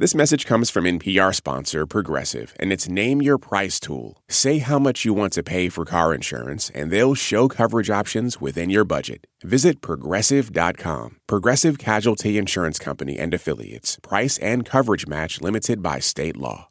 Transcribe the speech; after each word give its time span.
This 0.00 0.14
message 0.14 0.46
comes 0.46 0.70
from 0.70 0.84
NPR 0.84 1.34
sponsor 1.34 1.84
Progressive, 1.84 2.54
and 2.60 2.72
it's 2.72 2.88
Name 2.88 3.20
Your 3.20 3.36
Price 3.36 3.80
tool. 3.80 4.22
Say 4.28 4.58
how 4.58 4.78
much 4.78 5.04
you 5.04 5.12
want 5.12 5.32
to 5.32 5.42
pay 5.42 5.68
for 5.68 5.84
car 5.84 6.14
insurance, 6.14 6.70
and 6.72 6.92
they'll 6.92 7.16
show 7.16 7.48
coverage 7.48 7.90
options 7.90 8.40
within 8.40 8.70
your 8.70 8.84
budget. 8.84 9.26
Visit 9.42 9.80
progressive.com. 9.80 11.16
Progressive 11.26 11.78
Casualty 11.78 12.38
Insurance 12.38 12.78
Company 12.78 13.18
and 13.18 13.34
Affiliates. 13.34 13.98
Price 14.00 14.38
and 14.38 14.64
coverage 14.64 15.08
match 15.08 15.40
limited 15.40 15.82
by 15.82 15.98
state 15.98 16.36
law. 16.36 16.68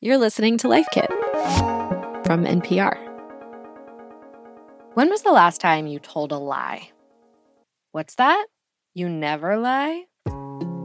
You're 0.00 0.16
listening 0.16 0.56
to 0.56 0.68
Life 0.68 0.86
Kit 0.90 1.10
from 2.24 2.46
NPR. 2.46 2.96
When 4.94 5.10
was 5.10 5.20
the 5.20 5.32
last 5.32 5.60
time 5.60 5.86
you 5.86 5.98
told 5.98 6.32
a 6.32 6.38
lie? 6.38 6.92
What's 7.92 8.14
that? 8.14 8.46
You 8.94 9.10
never 9.10 9.58
lie? 9.58 10.07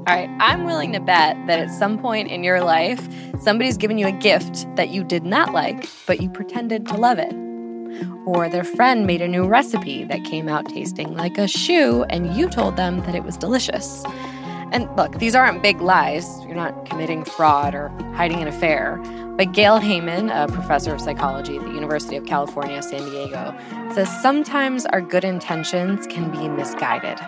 All 0.05 0.13
right, 0.13 0.29
I'm 0.41 0.65
willing 0.65 0.91
to 0.91 0.99
bet 0.99 1.37
that 1.47 1.59
at 1.59 1.71
some 1.71 1.97
point 1.97 2.29
in 2.29 2.43
your 2.43 2.61
life, 2.61 3.07
somebody's 3.39 3.77
given 3.77 3.97
you 3.97 4.05
a 4.05 4.11
gift 4.11 4.67
that 4.75 4.89
you 4.89 5.01
did 5.01 5.23
not 5.23 5.53
like, 5.53 5.87
but 6.05 6.21
you 6.21 6.29
pretended 6.29 6.85
to 6.87 6.97
love 6.97 7.19
it. 7.19 7.33
Or 8.25 8.49
their 8.49 8.65
friend 8.65 9.07
made 9.07 9.21
a 9.21 9.29
new 9.29 9.47
recipe 9.47 10.03
that 10.03 10.25
came 10.25 10.49
out 10.49 10.67
tasting 10.67 11.15
like 11.15 11.37
a 11.37 11.47
shoe, 11.47 12.03
and 12.09 12.35
you 12.35 12.49
told 12.49 12.75
them 12.75 12.97
that 13.03 13.15
it 13.15 13.23
was 13.23 13.37
delicious. 13.37 14.03
And 14.73 14.93
look, 14.97 15.19
these 15.19 15.35
aren't 15.35 15.63
big 15.63 15.79
lies. 15.79 16.27
You're 16.43 16.55
not 16.55 16.85
committing 16.85 17.23
fraud 17.23 17.73
or 17.73 17.87
hiding 18.13 18.41
an 18.41 18.49
affair. 18.49 18.97
But 19.37 19.53
Gail 19.53 19.79
Heyman, 19.79 20.29
a 20.33 20.51
professor 20.51 20.93
of 20.93 20.99
psychology 20.99 21.55
at 21.55 21.63
the 21.63 21.71
University 21.71 22.17
of 22.17 22.25
California, 22.25 22.83
San 22.83 23.09
Diego, 23.09 23.55
says 23.93 24.09
sometimes 24.21 24.85
our 24.87 24.99
good 24.99 25.23
intentions 25.23 26.05
can 26.07 26.29
be 26.29 26.49
misguided. 26.49 27.21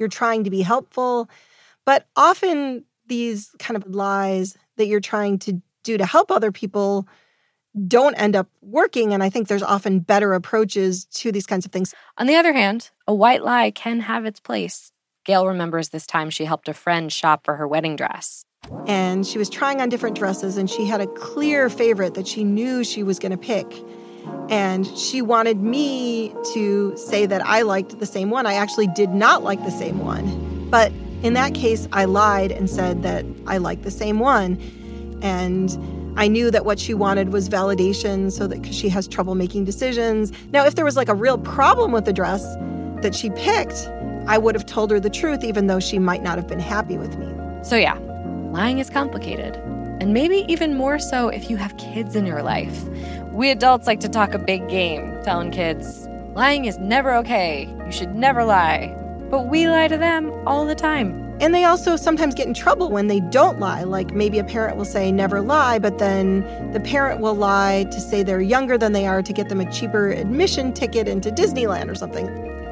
You're 0.00 0.08
trying 0.08 0.42
to 0.42 0.50
be 0.50 0.62
helpful 0.62 1.28
but 1.88 2.06
often 2.16 2.84
these 3.06 3.50
kind 3.58 3.74
of 3.74 3.94
lies 3.94 4.58
that 4.76 4.88
you're 4.88 5.00
trying 5.00 5.38
to 5.38 5.62
do 5.84 5.96
to 5.96 6.04
help 6.04 6.30
other 6.30 6.52
people 6.52 7.08
don't 7.86 8.14
end 8.16 8.36
up 8.36 8.46
working. 8.60 9.14
And 9.14 9.22
I 9.22 9.30
think 9.30 9.48
there's 9.48 9.62
often 9.62 10.00
better 10.00 10.34
approaches 10.34 11.06
to 11.06 11.32
these 11.32 11.46
kinds 11.46 11.64
of 11.64 11.72
things. 11.72 11.94
On 12.18 12.26
the 12.26 12.36
other 12.36 12.52
hand, 12.52 12.90
a 13.06 13.14
white 13.14 13.42
lie 13.42 13.70
can 13.70 14.00
have 14.00 14.26
its 14.26 14.38
place. 14.38 14.92
Gail 15.24 15.46
remembers 15.46 15.88
this 15.88 16.06
time 16.06 16.28
she 16.28 16.44
helped 16.44 16.68
a 16.68 16.74
friend 16.74 17.10
shop 17.10 17.46
for 17.46 17.56
her 17.56 17.66
wedding 17.66 17.96
dress. 17.96 18.44
And 18.86 19.26
she 19.26 19.38
was 19.38 19.48
trying 19.48 19.80
on 19.80 19.88
different 19.88 20.18
dresses, 20.18 20.58
and 20.58 20.68
she 20.68 20.84
had 20.84 21.00
a 21.00 21.06
clear 21.06 21.70
favorite 21.70 22.12
that 22.16 22.28
she 22.28 22.44
knew 22.44 22.84
she 22.84 23.02
was 23.02 23.18
going 23.18 23.32
to 23.32 23.38
pick. 23.38 23.66
And 24.50 24.86
she 24.88 25.22
wanted 25.22 25.62
me 25.62 26.34
to 26.52 26.94
say 26.98 27.24
that 27.24 27.40
I 27.46 27.62
liked 27.62 27.98
the 27.98 28.04
same 28.04 28.28
one. 28.28 28.44
I 28.44 28.54
actually 28.54 28.88
did 28.88 29.08
not 29.08 29.42
like 29.42 29.64
the 29.64 29.70
same 29.70 30.00
one. 30.00 30.68
But 30.68 30.92
in 31.22 31.34
that 31.34 31.54
case, 31.54 31.88
I 31.92 32.04
lied 32.04 32.52
and 32.52 32.70
said 32.70 33.02
that 33.02 33.24
I 33.46 33.58
liked 33.58 33.82
the 33.82 33.90
same 33.90 34.18
one. 34.18 34.60
And 35.22 35.76
I 36.16 36.28
knew 36.28 36.50
that 36.50 36.64
what 36.64 36.78
she 36.78 36.94
wanted 36.94 37.32
was 37.32 37.48
validation 37.48 38.30
so 38.30 38.46
that 38.46 38.62
because 38.62 38.76
she 38.76 38.88
has 38.88 39.06
trouble 39.08 39.34
making 39.34 39.64
decisions. 39.64 40.32
Now, 40.52 40.64
if 40.64 40.74
there 40.74 40.84
was 40.84 40.96
like 40.96 41.08
a 41.08 41.14
real 41.14 41.38
problem 41.38 41.92
with 41.92 42.04
the 42.04 42.12
dress 42.12 42.42
that 43.02 43.14
she 43.14 43.30
picked, 43.30 43.88
I 44.26 44.38
would 44.38 44.54
have 44.54 44.66
told 44.66 44.90
her 44.90 45.00
the 45.00 45.10
truth, 45.10 45.42
even 45.42 45.66
though 45.66 45.80
she 45.80 45.98
might 45.98 46.22
not 46.22 46.36
have 46.36 46.46
been 46.46 46.60
happy 46.60 46.98
with 46.98 47.16
me. 47.18 47.32
So, 47.64 47.76
yeah, 47.76 47.98
lying 48.52 48.78
is 48.78 48.90
complicated. 48.90 49.56
And 50.00 50.12
maybe 50.12 50.44
even 50.48 50.76
more 50.76 50.98
so 50.98 51.28
if 51.28 51.50
you 51.50 51.56
have 51.56 51.76
kids 51.78 52.14
in 52.14 52.26
your 52.26 52.42
life. 52.42 52.84
We 53.32 53.50
adults 53.50 53.86
like 53.86 54.00
to 54.00 54.08
talk 54.08 54.34
a 54.34 54.38
big 54.38 54.68
game, 54.68 55.18
telling 55.24 55.50
kids, 55.50 56.06
lying 56.34 56.66
is 56.66 56.78
never 56.78 57.14
okay. 57.16 57.68
You 57.86 57.92
should 57.92 58.14
never 58.14 58.44
lie. 58.44 58.94
But 59.30 59.48
we 59.48 59.68
lie 59.68 59.88
to 59.88 59.98
them 59.98 60.32
all 60.46 60.64
the 60.64 60.74
time. 60.74 61.28
And 61.40 61.54
they 61.54 61.64
also 61.64 61.94
sometimes 61.96 62.34
get 62.34 62.48
in 62.48 62.54
trouble 62.54 62.90
when 62.90 63.06
they 63.06 63.20
don't 63.20 63.60
lie. 63.60 63.84
Like 63.84 64.12
maybe 64.12 64.38
a 64.38 64.44
parent 64.44 64.76
will 64.76 64.84
say, 64.84 65.12
never 65.12 65.40
lie, 65.40 65.78
but 65.78 65.98
then 65.98 66.40
the 66.72 66.80
parent 66.80 67.20
will 67.20 67.34
lie 67.34 67.84
to 67.92 68.00
say 68.00 68.22
they're 68.22 68.40
younger 68.40 68.76
than 68.76 68.92
they 68.92 69.06
are 69.06 69.22
to 69.22 69.32
get 69.32 69.48
them 69.48 69.60
a 69.60 69.70
cheaper 69.70 70.08
admission 70.08 70.72
ticket 70.72 71.06
into 71.06 71.30
Disneyland 71.30 71.90
or 71.90 71.94
something. 71.94 72.26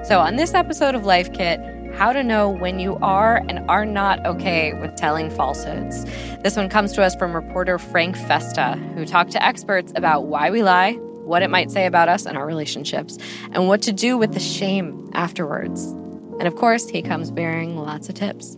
So, 0.05 0.21
on 0.21 0.37
this 0.37 0.55
episode 0.55 0.95
of 0.95 1.05
Life 1.05 1.33
Kit, 1.33 1.61
how 1.95 2.13
to 2.13 2.23
know 2.23 2.49
when 2.49 2.79
you 2.79 2.97
are 2.97 3.37
and 3.49 3.59
are 3.71 3.85
not 3.87 4.25
okay 4.27 4.75
with 4.75 4.95
telling 4.97 5.31
falsehoods. 5.31 6.05
This 6.43 6.57
one 6.57 6.69
comes 6.69 6.93
to 6.93 7.03
us 7.03 7.15
from 7.17 7.35
reporter 7.35 7.79
Frank 7.79 8.17
Festa, 8.17 8.77
who 8.95 9.05
talked 9.07 9.33
to 9.33 9.43
experts 9.43 9.93
about 9.97 10.27
why 10.27 10.51
we 10.51 10.63
lie, 10.63 10.93
what 11.25 11.43
it 11.43 11.51
might 11.51 11.71
say 11.71 11.87
about 11.87 12.09
us 12.09 12.27
and 12.27 12.37
our 12.37 12.47
relationships, 12.47 13.17
and 13.53 13.67
what 13.67 13.81
to 13.83 13.93
do 13.93 14.19
with 14.19 14.35
the 14.35 14.41
shame 14.41 15.09
afterwards. 15.15 15.95
And 16.39 16.47
of 16.47 16.57
course, 16.57 16.89
he 16.89 17.03
comes 17.03 17.31
bearing 17.31 17.77
lots 17.77 18.09
of 18.09 18.15
tips. 18.15 18.57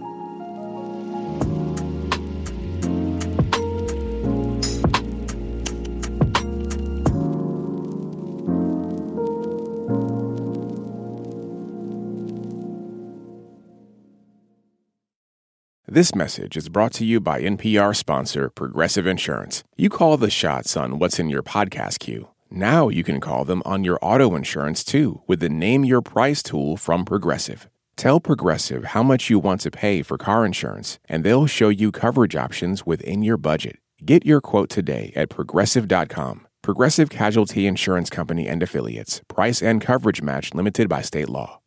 This 15.90 16.14
message 16.14 16.56
is 16.56 16.68
brought 16.68 16.92
to 16.94 17.04
you 17.04 17.18
by 17.18 17.40
NPR 17.40 17.96
sponsor 17.96 18.50
Progressive 18.50 19.06
Insurance. 19.06 19.64
You 19.76 19.88
call 19.88 20.16
the 20.16 20.30
shots 20.30 20.76
on 20.76 20.98
what's 20.98 21.18
in 21.18 21.30
your 21.30 21.42
podcast 21.42 21.98
queue. 21.98 22.28
Now 22.50 22.88
you 22.88 23.04
can 23.04 23.20
call 23.20 23.44
them 23.44 23.62
on 23.64 23.84
your 23.84 23.98
auto 24.00 24.34
insurance 24.34 24.82
too 24.82 25.22
with 25.26 25.40
the 25.40 25.48
Name 25.48 25.84
Your 25.84 26.00
Price 26.00 26.42
tool 26.42 26.76
from 26.76 27.04
Progressive. 27.04 27.68
Tell 27.96 28.20
Progressive 28.20 28.84
how 28.84 29.02
much 29.02 29.28
you 29.28 29.38
want 29.38 29.60
to 29.62 29.70
pay 29.70 30.02
for 30.02 30.16
car 30.16 30.46
insurance, 30.46 30.98
and 31.08 31.24
they'll 31.24 31.46
show 31.46 31.68
you 31.68 31.90
coverage 31.92 32.36
options 32.36 32.86
within 32.86 33.22
your 33.22 33.36
budget. 33.36 33.78
Get 34.04 34.24
your 34.24 34.40
quote 34.40 34.70
today 34.70 35.12
at 35.16 35.28
progressive.com. 35.28 36.46
Progressive 36.62 37.10
Casualty 37.10 37.66
Insurance 37.66 38.08
Company 38.08 38.46
and 38.46 38.62
Affiliates. 38.62 39.20
Price 39.28 39.62
and 39.62 39.80
coverage 39.80 40.22
match 40.22 40.54
limited 40.54 40.88
by 40.88 41.02
state 41.02 41.28
law. 41.28 41.60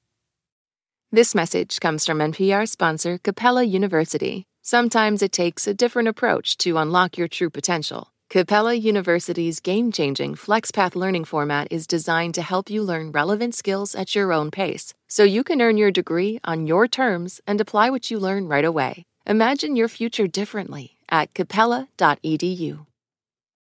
This 1.12 1.36
message 1.36 1.80
comes 1.82 2.06
from 2.06 2.20
NPR 2.20 2.68
sponsor 2.70 3.18
Capella 3.18 3.64
University. 3.64 4.46
Sometimes 4.62 5.22
it 5.22 5.34
takes 5.34 5.68
a 5.68 5.74
different 5.74 6.08
approach 6.08 6.58
to 6.60 6.78
unlock 6.78 7.18
your 7.18 7.28
true 7.28 7.50
potential. 7.50 8.14
Capella 8.32 8.74
University's 8.74 9.60
game 9.60 9.92
changing 9.92 10.36
FlexPath 10.36 10.96
learning 10.96 11.26
format 11.26 11.68
is 11.70 11.86
designed 11.86 12.34
to 12.36 12.42
help 12.42 12.70
you 12.70 12.82
learn 12.82 13.12
relevant 13.12 13.54
skills 13.54 13.94
at 13.94 14.16
your 14.16 14.32
own 14.32 14.52
pace, 14.52 14.94
so 15.10 15.26
you 15.26 15.44
can 15.44 15.62
earn 15.62 15.76
your 15.76 15.92
degree 15.92 16.40
on 16.46 16.66
your 16.66 16.88
terms 16.88 17.42
and 17.46 17.60
apply 17.60 17.90
what 17.90 18.10
you 18.10 18.18
learn 18.18 18.48
right 18.48 18.64
away. 18.64 19.04
Imagine 19.28 19.76
your 19.76 19.90
future 19.90 20.28
differently 20.28 20.96
at 21.10 21.34
capella.edu. 21.34 22.86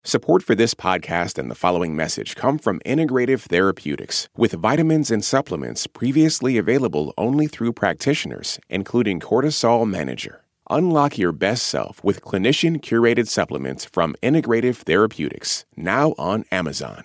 Support 0.03 0.43
for 0.43 0.56
this 0.56 0.75
podcast 0.75 1.38
and 1.38 1.48
the 1.48 1.54
following 1.54 1.94
message 1.94 2.34
come 2.34 2.59
from 2.59 2.81
Integrative 2.81 3.43
Therapeutics, 3.43 4.28
with 4.37 4.50
vitamins 4.54 5.12
and 5.12 5.25
supplements 5.25 5.87
previously 5.87 6.59
available 6.59 7.15
only 7.16 7.47
through 7.47 7.72
practitioners, 7.72 8.59
including 8.69 9.21
Cortisol 9.21 9.88
Manager. 9.88 10.43
Unlock 10.69 11.16
your 11.16 11.31
best 11.31 11.65
self 11.69 12.03
with 12.03 12.22
clinician 12.22 12.81
curated 12.81 13.28
supplements 13.28 13.84
from 13.84 14.16
Integrative 14.21 14.75
Therapeutics, 14.78 15.65
now 15.77 16.12
on 16.19 16.44
Amazon. 16.50 17.04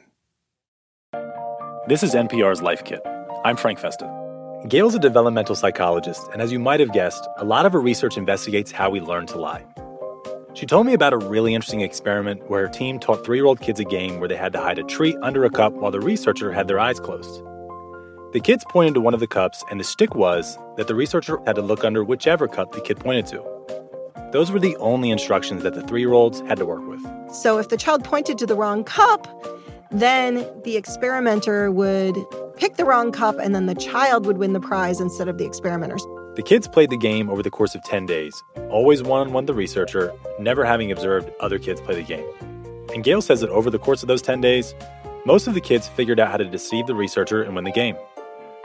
This 1.88 2.02
is 2.02 2.16
NPR's 2.16 2.64
Life 2.64 2.84
Kit. 2.84 3.02
I'm 3.46 3.56
Frank 3.56 3.78
Festa. 3.78 4.10
Gail's 4.68 4.96
a 4.96 5.00
developmental 5.00 5.54
psychologist, 5.54 6.28
and 6.34 6.42
as 6.42 6.52
you 6.52 6.58
might 6.58 6.80
have 6.80 6.92
guessed, 6.92 7.28
a 7.38 7.46
lot 7.46 7.68
of 7.68 7.74
her 7.74 7.80
research 7.80 8.18
investigates 8.18 8.72
how 8.72 8.90
we 8.90 9.00
learn 9.00 9.28
to 9.28 9.40
lie. 9.40 9.64
She 10.56 10.66
told 10.66 10.88
me 10.88 10.94
about 10.94 11.14
a 11.14 11.18
really 11.18 11.54
interesting 11.54 11.82
experiment 11.82 12.50
where 12.50 12.66
her 12.66 12.74
team 12.74 12.98
taught 12.98 13.24
three 13.24 13.38
year 13.38 13.46
old 13.46 13.62
kids 13.62 13.80
a 13.80 13.86
game 13.86 14.20
where 14.20 14.28
they 14.28 14.38
had 14.38 14.54
to 14.54 14.60
hide 14.60 14.80
a 14.80 14.84
treat 14.84 15.18
under 15.22 15.46
a 15.46 15.52
cup 15.52 15.74
while 15.74 15.92
the 15.92 16.02
researcher 16.02 16.52
had 16.52 16.68
their 16.68 16.80
eyes 16.80 17.00
closed. 17.00 17.44
The 18.34 18.40
kids 18.40 18.66
pointed 18.70 18.96
to 18.96 19.02
one 19.02 19.14
of 19.14 19.20
the 19.20 19.28
cups, 19.28 19.64
and 19.70 19.80
the 19.80 19.84
stick 19.84 20.16
was 20.16 20.58
that 20.78 20.88
the 20.88 20.96
researcher 20.96 21.40
had 21.46 21.58
to 21.58 21.62
look 21.62 21.84
under 21.84 22.04
whichever 22.04 22.48
cup 22.48 22.72
the 22.72 22.82
kid 22.82 23.00
pointed 23.00 23.28
to. 23.28 23.51
Those 24.32 24.52
were 24.52 24.60
the 24.60 24.78
only 24.78 25.12
instructions 25.12 25.64
that 25.64 25.74
the 25.74 25.82
three 25.82 26.02
year 26.02 26.14
olds 26.14 26.40
had 26.42 26.58
to 26.60 26.66
work 26.66 26.88
with. 26.88 27.02
So 27.34 27.58
if 27.58 27.70
the 27.70 27.78
child 27.78 28.04
pointed 28.04 28.38
to 28.40 28.46
the 28.46 28.56
wrong 28.56 28.84
cup, 28.84 29.28
then 29.92 30.48
the 30.64 30.78
experimenter 30.78 31.70
would 31.70 32.16
pick 32.56 32.78
the 32.78 32.86
wrong 32.86 33.12
cup, 33.12 33.36
and 33.40 33.54
then 33.54 33.66
the 33.66 33.76
child 33.76 34.26
would 34.26 34.38
win 34.38 34.54
the 34.54 34.60
prize 34.60 35.02
instead 35.02 35.28
of 35.28 35.38
the 35.38 35.46
experimenters. 35.46 36.06
The 36.36 36.44
kids 36.44 36.66
played 36.68 36.90
the 36.90 36.98
game 36.98 37.30
over 37.30 37.44
the 37.44 37.50
course 37.50 37.76
of 37.76 37.84
10 37.84 38.06
days, 38.06 38.42
always 38.70 39.04
one 39.04 39.28
on 39.28 39.34
one 39.34 39.46
the 39.48 39.54
researcher, 39.54 40.14
never 40.40 40.64
having 40.64 40.92
observed 40.92 41.30
other 41.42 41.60
kids 41.60 41.82
play 41.82 41.96
the 41.96 42.04
game. 42.04 42.26
And 42.94 43.04
Gail 43.04 43.22
says 43.22 43.42
that 43.42 43.50
over 43.50 43.70
the 43.70 43.80
course 43.80 44.02
of 44.02 44.08
those 44.08 44.22
10 44.22 44.40
days, 44.40 44.74
most 45.26 45.48
of 45.48 45.54
the 45.54 45.62
kids 45.62 45.90
figured 45.90 46.20
out 46.22 46.32
how 46.32 46.38
to 46.38 46.46
deceive 46.46 46.88
the 46.88 46.96
researcher 46.96 47.44
and 47.44 47.54
win 47.54 47.66
the 47.66 47.72
game. 47.72 47.98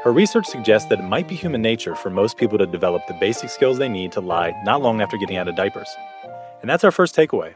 Her 0.07 0.13
research 0.13 0.47
suggests 0.47 0.89
that 0.91 1.01
it 1.01 1.03
might 1.03 1.27
be 1.27 1.35
human 1.35 1.61
nature 1.61 1.97
for 1.97 2.11
most 2.11 2.37
people 2.37 2.59
to 2.59 2.67
develop 2.67 3.05
the 3.09 3.15
basic 3.15 3.51
skills 3.51 3.79
they 3.79 3.89
need 3.89 4.13
to 4.13 4.21
lie 4.21 4.55
not 4.63 4.81
long 4.81 5.01
after 5.01 5.17
getting 5.17 5.37
out 5.37 5.49
of 5.49 5.57
diapers. 5.57 5.89
And 6.61 6.71
that's 6.71 6.85
our 6.85 6.93
first 6.93 7.17
takeaway. 7.17 7.55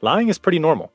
Lying 0.00 0.30
is 0.30 0.38
pretty 0.38 0.58
normal. 0.58 0.90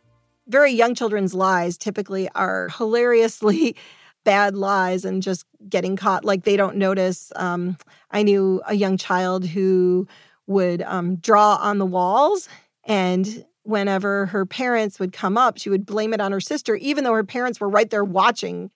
Very 0.47 0.71
young 0.71 0.95
children's 0.95 1.35
lies 1.35 1.77
typically 1.77 2.29
are 2.29 2.69
hilariously 2.69 3.75
bad 4.23 4.55
lies 4.55 5.05
and 5.05 5.21
just 5.21 5.45
getting 5.69 5.97
caught 5.97 6.25
like 6.25 6.45
they 6.45 6.57
don't 6.57 6.77
notice. 6.77 7.31
Um, 7.35 7.77
I 8.09 8.23
knew 8.23 8.63
a 8.65 8.73
young 8.73 8.97
child 8.97 9.45
who 9.45 10.07
would 10.47 10.81
um, 10.81 11.17
draw 11.17 11.57
on 11.57 11.77
the 11.77 11.85
walls. 11.85 12.49
And 12.85 13.45
whenever 13.61 14.25
her 14.25 14.47
parents 14.47 14.99
would 14.99 15.13
come 15.13 15.37
up, 15.37 15.59
she 15.59 15.69
would 15.69 15.85
blame 15.85 16.11
it 16.15 16.21
on 16.21 16.31
her 16.31 16.41
sister, 16.41 16.75
even 16.77 17.03
though 17.03 17.13
her 17.13 17.23
parents 17.23 17.59
were 17.59 17.69
right 17.69 17.91
there 17.91 18.03
watching. 18.03 18.71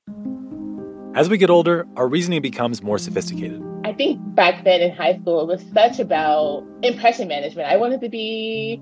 As 1.14 1.28
we 1.28 1.38
get 1.38 1.50
older, 1.50 1.86
our 1.98 2.08
reasoning 2.08 2.42
becomes 2.42 2.82
more 2.82 2.98
sophisticated. 2.98 3.62
I 3.84 3.92
think 3.92 4.20
back 4.34 4.64
then 4.64 4.80
in 4.80 4.92
high 4.92 5.20
school, 5.20 5.42
it 5.42 5.48
was 5.48 5.62
such 5.74 6.00
about 6.00 6.66
impression 6.84 7.28
management. 7.28 7.68
I 7.68 7.76
wanted 7.76 8.00
to 8.02 8.10
be 8.10 8.82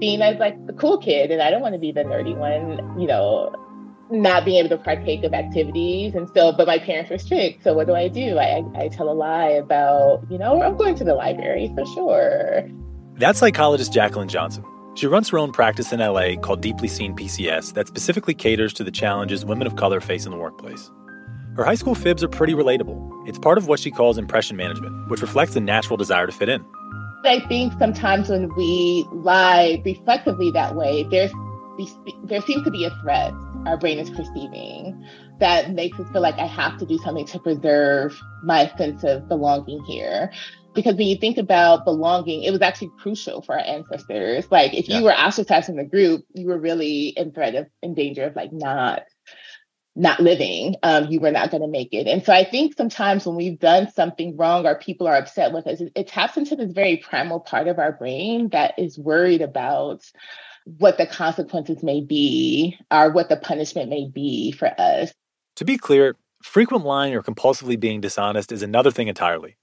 seen 0.00 0.20
as 0.20 0.38
like 0.38 0.66
the 0.66 0.72
cool 0.72 0.98
kid, 0.98 1.30
and 1.30 1.40
I 1.40 1.50
don't 1.50 1.60
want 1.60 1.74
to 1.74 1.78
be 1.78 1.92
the 1.92 2.02
nerdy 2.02 2.36
one, 2.36 3.00
you 3.00 3.06
know, 3.06 3.54
not 4.10 4.44
being 4.44 4.58
able 4.58 4.76
to 4.76 4.82
partake 4.82 5.22
of 5.22 5.32
activities. 5.34 6.16
And 6.16 6.28
so, 6.34 6.50
but 6.50 6.66
my 6.66 6.80
parents 6.80 7.10
were 7.12 7.18
strict. 7.18 7.62
So 7.62 7.74
what 7.74 7.86
do 7.86 7.94
I 7.94 8.08
do? 8.08 8.38
I, 8.38 8.64
I 8.74 8.88
tell 8.88 9.08
a 9.08 9.14
lie 9.14 9.50
about, 9.50 10.24
you 10.28 10.38
know, 10.38 10.60
I'm 10.60 10.76
going 10.76 10.96
to 10.96 11.04
the 11.04 11.14
library 11.14 11.70
for 11.76 11.86
sure. 11.94 12.68
That's 13.14 13.38
psychologist 13.38 13.92
Jacqueline 13.92 14.28
Johnson. 14.28 14.64
She 14.96 15.06
runs 15.06 15.28
her 15.28 15.38
own 15.38 15.52
practice 15.52 15.92
in 15.92 16.00
LA 16.00 16.34
called 16.34 16.60
Deeply 16.60 16.88
Seen 16.88 17.14
PCS 17.14 17.74
that 17.74 17.86
specifically 17.86 18.34
caters 18.34 18.72
to 18.72 18.82
the 18.82 18.90
challenges 18.90 19.44
women 19.44 19.68
of 19.68 19.76
color 19.76 20.00
face 20.00 20.24
in 20.24 20.32
the 20.32 20.38
workplace. 20.38 20.90
Her 21.58 21.64
high 21.64 21.74
school 21.74 21.96
fibs 21.96 22.22
are 22.22 22.28
pretty 22.28 22.54
relatable. 22.54 23.28
It's 23.28 23.36
part 23.36 23.58
of 23.58 23.66
what 23.66 23.80
she 23.80 23.90
calls 23.90 24.16
impression 24.16 24.56
management, 24.56 25.10
which 25.10 25.20
reflects 25.20 25.56
a 25.56 25.60
natural 25.60 25.96
desire 25.96 26.24
to 26.24 26.30
fit 26.30 26.48
in. 26.48 26.64
I 27.24 27.40
think 27.48 27.72
sometimes 27.80 28.28
when 28.28 28.54
we 28.54 29.04
lie 29.10 29.82
reflectively 29.84 30.52
that 30.52 30.76
way, 30.76 31.02
there's 31.10 31.32
there 32.24 32.40
seems 32.42 32.62
to 32.62 32.70
be 32.70 32.84
a 32.84 32.90
threat 33.02 33.32
our 33.66 33.76
brain 33.76 33.98
is 33.98 34.08
perceiving 34.10 35.04
that 35.40 35.72
makes 35.72 35.98
us 35.98 36.08
feel 36.10 36.22
like 36.22 36.36
I 36.38 36.46
have 36.46 36.78
to 36.78 36.86
do 36.86 36.96
something 36.98 37.26
to 37.26 37.40
preserve 37.40 38.16
my 38.44 38.72
sense 38.78 39.02
of 39.02 39.28
belonging 39.28 39.82
here. 39.84 40.30
Because 40.74 40.94
when 40.94 41.08
you 41.08 41.16
think 41.16 41.38
about 41.38 41.84
belonging, 41.84 42.44
it 42.44 42.52
was 42.52 42.62
actually 42.62 42.90
crucial 43.00 43.42
for 43.42 43.56
our 43.56 43.64
ancestors. 43.64 44.48
Like 44.50 44.74
if 44.74 44.88
yeah. 44.88 44.98
you 44.98 45.04
were 45.04 45.12
ostracized 45.12 45.66
from 45.66 45.76
the 45.76 45.84
group, 45.84 46.24
you 46.34 46.46
were 46.46 46.58
really 46.58 47.08
in 47.08 47.32
threat 47.32 47.56
of 47.56 47.66
in 47.82 47.94
danger 47.94 48.24
of 48.24 48.36
like 48.36 48.52
not 48.52 49.02
not 49.98 50.20
living, 50.20 50.76
um, 50.82 51.08
you 51.08 51.20
were 51.20 51.32
not 51.32 51.50
going 51.50 51.62
to 51.62 51.68
make 51.68 51.92
it. 51.92 52.06
And 52.06 52.24
so 52.24 52.32
I 52.32 52.44
think 52.44 52.76
sometimes 52.76 53.26
when 53.26 53.36
we've 53.36 53.58
done 53.58 53.90
something 53.90 54.36
wrong 54.36 54.64
or 54.64 54.78
people 54.78 55.08
are 55.08 55.16
upset 55.16 55.52
with 55.52 55.66
us, 55.66 55.80
it, 55.80 55.92
it 55.96 56.08
taps 56.08 56.36
into 56.36 56.54
this 56.54 56.72
very 56.72 56.98
primal 56.98 57.40
part 57.40 57.66
of 57.66 57.78
our 57.78 57.92
brain 57.92 58.48
that 58.50 58.74
is 58.78 58.96
worried 58.96 59.42
about 59.42 60.04
what 60.64 60.98
the 60.98 61.06
consequences 61.06 61.82
may 61.82 62.00
be 62.00 62.78
or 62.90 63.10
what 63.10 63.28
the 63.28 63.36
punishment 63.36 63.90
may 63.90 64.08
be 64.08 64.52
for 64.52 64.68
us. 64.78 65.12
To 65.56 65.64
be 65.64 65.76
clear, 65.76 66.14
frequent 66.42 66.84
lying 66.84 67.14
or 67.14 67.22
compulsively 67.22 67.78
being 67.78 68.00
dishonest 68.00 68.52
is 68.52 68.62
another 68.62 68.92
thing 68.92 69.08
entirely. 69.08 69.56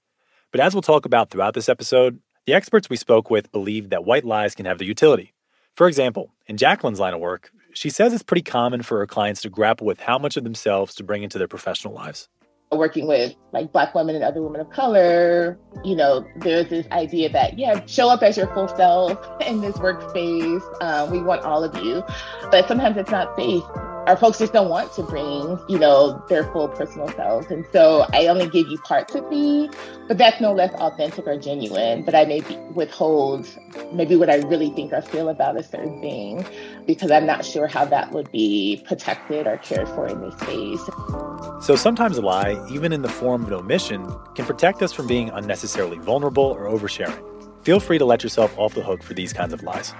But 0.52 0.60
as 0.60 0.74
we'll 0.74 0.82
talk 0.82 1.06
about 1.06 1.30
throughout 1.30 1.54
this 1.54 1.68
episode, 1.68 2.20
the 2.44 2.54
experts 2.54 2.90
we 2.90 2.96
spoke 2.96 3.30
with 3.30 3.50
believe 3.52 3.88
that 3.90 4.04
white 4.04 4.24
lies 4.24 4.54
can 4.54 4.66
have 4.66 4.78
their 4.78 4.86
utility. 4.86 5.32
For 5.72 5.88
example, 5.88 6.34
in 6.46 6.56
Jacqueline's 6.56 7.00
line 7.00 7.14
of 7.14 7.20
work, 7.20 7.50
she 7.76 7.90
says 7.90 8.14
it's 8.14 8.22
pretty 8.22 8.42
common 8.42 8.82
for 8.82 8.98
her 8.98 9.06
clients 9.06 9.42
to 9.42 9.50
grapple 9.50 9.86
with 9.86 10.00
how 10.00 10.18
much 10.18 10.36
of 10.38 10.44
themselves 10.44 10.94
to 10.94 11.04
bring 11.04 11.22
into 11.22 11.36
their 11.36 11.46
professional 11.46 11.92
lives. 11.92 12.28
Working 12.72 13.06
with 13.06 13.34
like 13.52 13.70
Black 13.70 13.94
women 13.94 14.14
and 14.14 14.24
other 14.24 14.42
women 14.42 14.60
of 14.60 14.70
color, 14.70 15.58
you 15.84 15.94
know, 15.94 16.26
there's 16.38 16.68
this 16.68 16.86
idea 16.90 17.28
that, 17.30 17.58
yeah, 17.58 17.84
show 17.86 18.08
up 18.08 18.22
as 18.22 18.36
your 18.36 18.52
full 18.54 18.66
self 18.66 19.18
in 19.46 19.60
this 19.60 19.76
workspace. 19.76 20.82
Um, 20.82 21.10
we 21.10 21.22
want 21.22 21.42
all 21.42 21.62
of 21.62 21.76
you. 21.84 22.02
But 22.50 22.66
sometimes 22.66 22.96
it's 22.96 23.10
not 23.10 23.36
safe 23.36 23.62
our 24.06 24.16
folks 24.16 24.38
just 24.38 24.52
don't 24.52 24.68
want 24.68 24.92
to 24.92 25.02
bring, 25.02 25.58
you 25.68 25.78
know, 25.78 26.24
their 26.28 26.44
full 26.52 26.68
personal 26.68 27.08
selves. 27.08 27.50
And 27.50 27.66
so 27.72 28.06
I 28.12 28.28
only 28.28 28.48
give 28.48 28.68
you 28.68 28.78
parts 28.78 29.16
of 29.16 29.28
me, 29.28 29.68
but 30.06 30.16
that's 30.16 30.40
no 30.40 30.52
less 30.52 30.72
authentic 30.74 31.26
or 31.26 31.36
genuine. 31.36 32.02
But 32.02 32.14
I 32.14 32.24
may 32.24 32.40
withhold 32.72 33.48
maybe 33.92 34.14
what 34.14 34.30
I 34.30 34.36
really 34.36 34.70
think 34.70 34.92
or 34.92 35.02
feel 35.02 35.28
about 35.28 35.58
a 35.58 35.62
certain 35.64 36.00
thing 36.00 36.46
because 36.86 37.10
I'm 37.10 37.26
not 37.26 37.44
sure 37.44 37.66
how 37.66 37.84
that 37.86 38.12
would 38.12 38.30
be 38.30 38.80
protected 38.86 39.48
or 39.48 39.58
cared 39.58 39.88
for 39.88 40.06
in 40.06 40.20
this 40.20 40.34
space. 40.38 41.64
So 41.64 41.74
sometimes 41.74 42.16
a 42.16 42.22
lie, 42.22 42.64
even 42.70 42.92
in 42.92 43.02
the 43.02 43.08
form 43.08 43.42
of 43.42 43.48
an 43.48 43.54
omission, 43.54 44.08
can 44.36 44.46
protect 44.46 44.82
us 44.82 44.92
from 44.92 45.08
being 45.08 45.30
unnecessarily 45.30 45.98
vulnerable 45.98 46.44
or 46.44 46.66
oversharing. 46.66 47.24
Feel 47.64 47.80
free 47.80 47.98
to 47.98 48.04
let 48.04 48.22
yourself 48.22 48.56
off 48.56 48.74
the 48.74 48.82
hook 48.82 49.02
for 49.02 49.14
these 49.14 49.32
kinds 49.32 49.52
of 49.52 49.64
lies. 49.64 49.92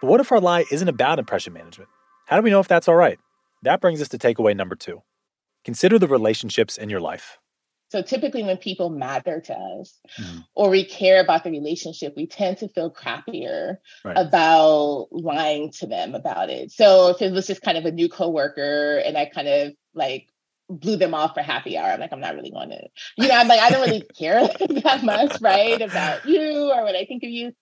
But 0.00 0.08
what 0.08 0.20
if 0.20 0.32
our 0.32 0.40
lie 0.40 0.64
isn't 0.72 0.88
about 0.88 1.20
impression 1.20 1.52
management? 1.52 1.88
How 2.28 2.36
do 2.36 2.42
we 2.42 2.50
know 2.50 2.60
if 2.60 2.68
that's 2.68 2.88
all 2.88 2.94
right? 2.94 3.18
That 3.62 3.80
brings 3.80 4.02
us 4.02 4.08
to 4.10 4.18
takeaway 4.18 4.54
number 4.54 4.76
two 4.76 5.02
consider 5.64 5.98
the 5.98 6.06
relationships 6.06 6.78
in 6.78 6.88
your 6.88 7.00
life. 7.00 7.38
So 7.90 8.02
typically, 8.02 8.42
when 8.42 8.58
people 8.58 8.90
matter 8.90 9.40
to 9.40 9.54
us 9.54 9.98
mm-hmm. 10.20 10.40
or 10.54 10.68
we 10.68 10.84
care 10.84 11.20
about 11.20 11.42
the 11.42 11.50
relationship, 11.50 12.12
we 12.16 12.26
tend 12.26 12.58
to 12.58 12.68
feel 12.68 12.90
crappier 12.90 13.76
right. 14.04 14.16
about 14.16 15.08
lying 15.10 15.72
to 15.72 15.86
them 15.86 16.14
about 16.14 16.50
it. 16.50 16.70
So 16.70 17.08
if 17.08 17.22
it 17.22 17.32
was 17.32 17.46
just 17.46 17.62
kind 17.62 17.78
of 17.78 17.86
a 17.86 17.90
new 17.90 18.10
coworker 18.10 18.98
and 18.98 19.16
I 19.16 19.24
kind 19.24 19.48
of 19.48 19.72
like 19.94 20.28
blew 20.68 20.96
them 20.96 21.14
off 21.14 21.32
for 21.32 21.40
happy 21.40 21.78
hour, 21.78 21.90
I'm 21.90 22.00
like, 22.00 22.12
I'm 22.12 22.20
not 22.20 22.34
really 22.34 22.50
going 22.50 22.70
to, 22.70 22.88
you 23.16 23.28
know, 23.28 23.34
I'm 23.34 23.48
like, 23.48 23.60
I 23.60 23.70
don't 23.70 23.88
really 23.88 24.02
care 24.18 24.46
that 24.84 25.00
much, 25.02 25.40
right, 25.40 25.80
about 25.80 26.26
you 26.26 26.70
or 26.70 26.84
what 26.84 26.94
I 26.94 27.06
think 27.06 27.22
of 27.22 27.30
you. 27.30 27.52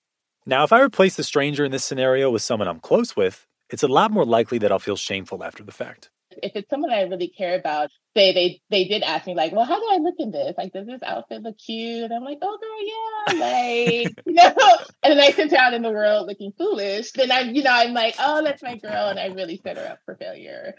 Now, 0.44 0.64
if 0.64 0.72
I 0.72 0.80
replace 0.80 1.14
the 1.14 1.24
stranger 1.24 1.64
in 1.64 1.70
this 1.70 1.84
scenario 1.84 2.30
with 2.30 2.42
someone 2.42 2.68
I'm 2.68 2.80
close 2.80 3.14
with, 3.16 3.45
it's 3.70 3.82
a 3.82 3.88
lot 3.88 4.10
more 4.10 4.24
likely 4.24 4.58
that 4.58 4.72
I'll 4.72 4.78
feel 4.78 4.96
shameful 4.96 5.42
after 5.42 5.62
the 5.62 5.72
fact. 5.72 6.10
If 6.42 6.52
it's 6.54 6.68
someone 6.68 6.90
I 6.90 7.02
really 7.02 7.28
care 7.28 7.58
about, 7.58 7.90
say 8.14 8.34
they 8.34 8.60
they 8.68 8.84
did 8.84 9.02
ask 9.02 9.26
me 9.26 9.34
like, 9.34 9.52
well, 9.52 9.64
how 9.64 9.78
do 9.78 9.88
I 9.90 9.98
look 9.98 10.16
in 10.18 10.32
this? 10.32 10.54
Like, 10.58 10.72
does 10.72 10.86
this 10.86 11.02
outfit 11.02 11.42
look 11.42 11.56
cute? 11.58 12.04
And 12.04 12.12
I'm 12.12 12.24
like, 12.24 12.38
oh 12.42 12.58
girl, 12.58 13.38
yeah, 13.38 13.44
like 13.46 14.14
you 14.26 14.32
know. 14.34 14.54
And 15.02 15.12
then 15.12 15.20
I 15.20 15.30
sit 15.30 15.52
out 15.54 15.72
in 15.72 15.82
the 15.82 15.90
world 15.90 16.26
looking 16.26 16.52
foolish. 16.58 17.12
Then 17.12 17.30
I'm 17.30 17.54
you 17.54 17.62
know, 17.62 17.72
I'm 17.72 17.94
like, 17.94 18.16
oh, 18.18 18.42
that's 18.44 18.62
my 18.62 18.76
girl, 18.76 19.08
and 19.08 19.18
I 19.18 19.26
really 19.26 19.60
set 19.62 19.78
her 19.78 19.86
up 19.86 20.00
for 20.04 20.16
failure. 20.16 20.74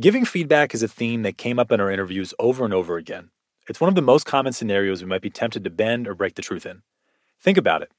Giving 0.00 0.24
feedback 0.24 0.74
is 0.74 0.82
a 0.82 0.88
theme 0.88 1.22
that 1.22 1.38
came 1.38 1.58
up 1.58 1.70
in 1.70 1.80
our 1.80 1.90
interviews 1.90 2.32
over 2.38 2.64
and 2.64 2.72
over 2.72 2.96
again. 2.96 3.30
It's 3.68 3.80
one 3.80 3.88
of 3.88 3.94
the 3.94 4.02
most 4.02 4.26
common 4.26 4.52
scenarios 4.52 5.02
we 5.02 5.08
might 5.08 5.22
be 5.22 5.30
tempted 5.30 5.64
to 5.64 5.70
bend 5.70 6.08
or 6.08 6.14
break 6.14 6.34
the 6.34 6.42
truth 6.42 6.66
in. 6.66 6.82
Think 7.40 7.58
about 7.58 7.82
it. 7.82 7.92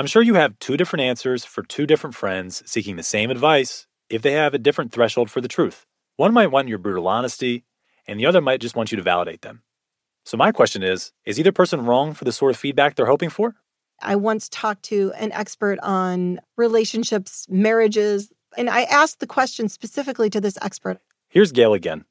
I'm 0.00 0.06
sure 0.06 0.22
you 0.22 0.32
have 0.32 0.58
two 0.60 0.78
different 0.78 1.02
answers 1.02 1.44
for 1.44 1.62
two 1.62 1.86
different 1.86 2.16
friends 2.16 2.62
seeking 2.64 2.96
the 2.96 3.02
same 3.02 3.30
advice 3.30 3.86
if 4.08 4.22
they 4.22 4.32
have 4.32 4.54
a 4.54 4.58
different 4.58 4.92
threshold 4.92 5.30
for 5.30 5.42
the 5.42 5.46
truth. 5.46 5.84
One 6.16 6.32
might 6.32 6.50
want 6.50 6.68
your 6.68 6.78
brutal 6.78 7.06
honesty, 7.06 7.66
and 8.06 8.18
the 8.18 8.24
other 8.24 8.40
might 8.40 8.62
just 8.62 8.74
want 8.74 8.90
you 8.90 8.96
to 8.96 9.02
validate 9.02 9.42
them. 9.42 9.62
So, 10.24 10.38
my 10.38 10.52
question 10.52 10.82
is 10.82 11.12
Is 11.26 11.38
either 11.38 11.52
person 11.52 11.84
wrong 11.84 12.14
for 12.14 12.24
the 12.24 12.32
sort 12.32 12.50
of 12.50 12.56
feedback 12.56 12.94
they're 12.94 13.04
hoping 13.04 13.28
for? 13.28 13.56
I 14.00 14.16
once 14.16 14.48
talked 14.48 14.84
to 14.84 15.12
an 15.18 15.32
expert 15.32 15.78
on 15.80 16.40
relationships, 16.56 17.46
marriages, 17.50 18.32
and 18.56 18.70
I 18.70 18.84
asked 18.84 19.20
the 19.20 19.26
question 19.26 19.68
specifically 19.68 20.30
to 20.30 20.40
this 20.40 20.56
expert. 20.62 20.96
Here's 21.28 21.52
Gail 21.52 21.74
again. 21.74 22.06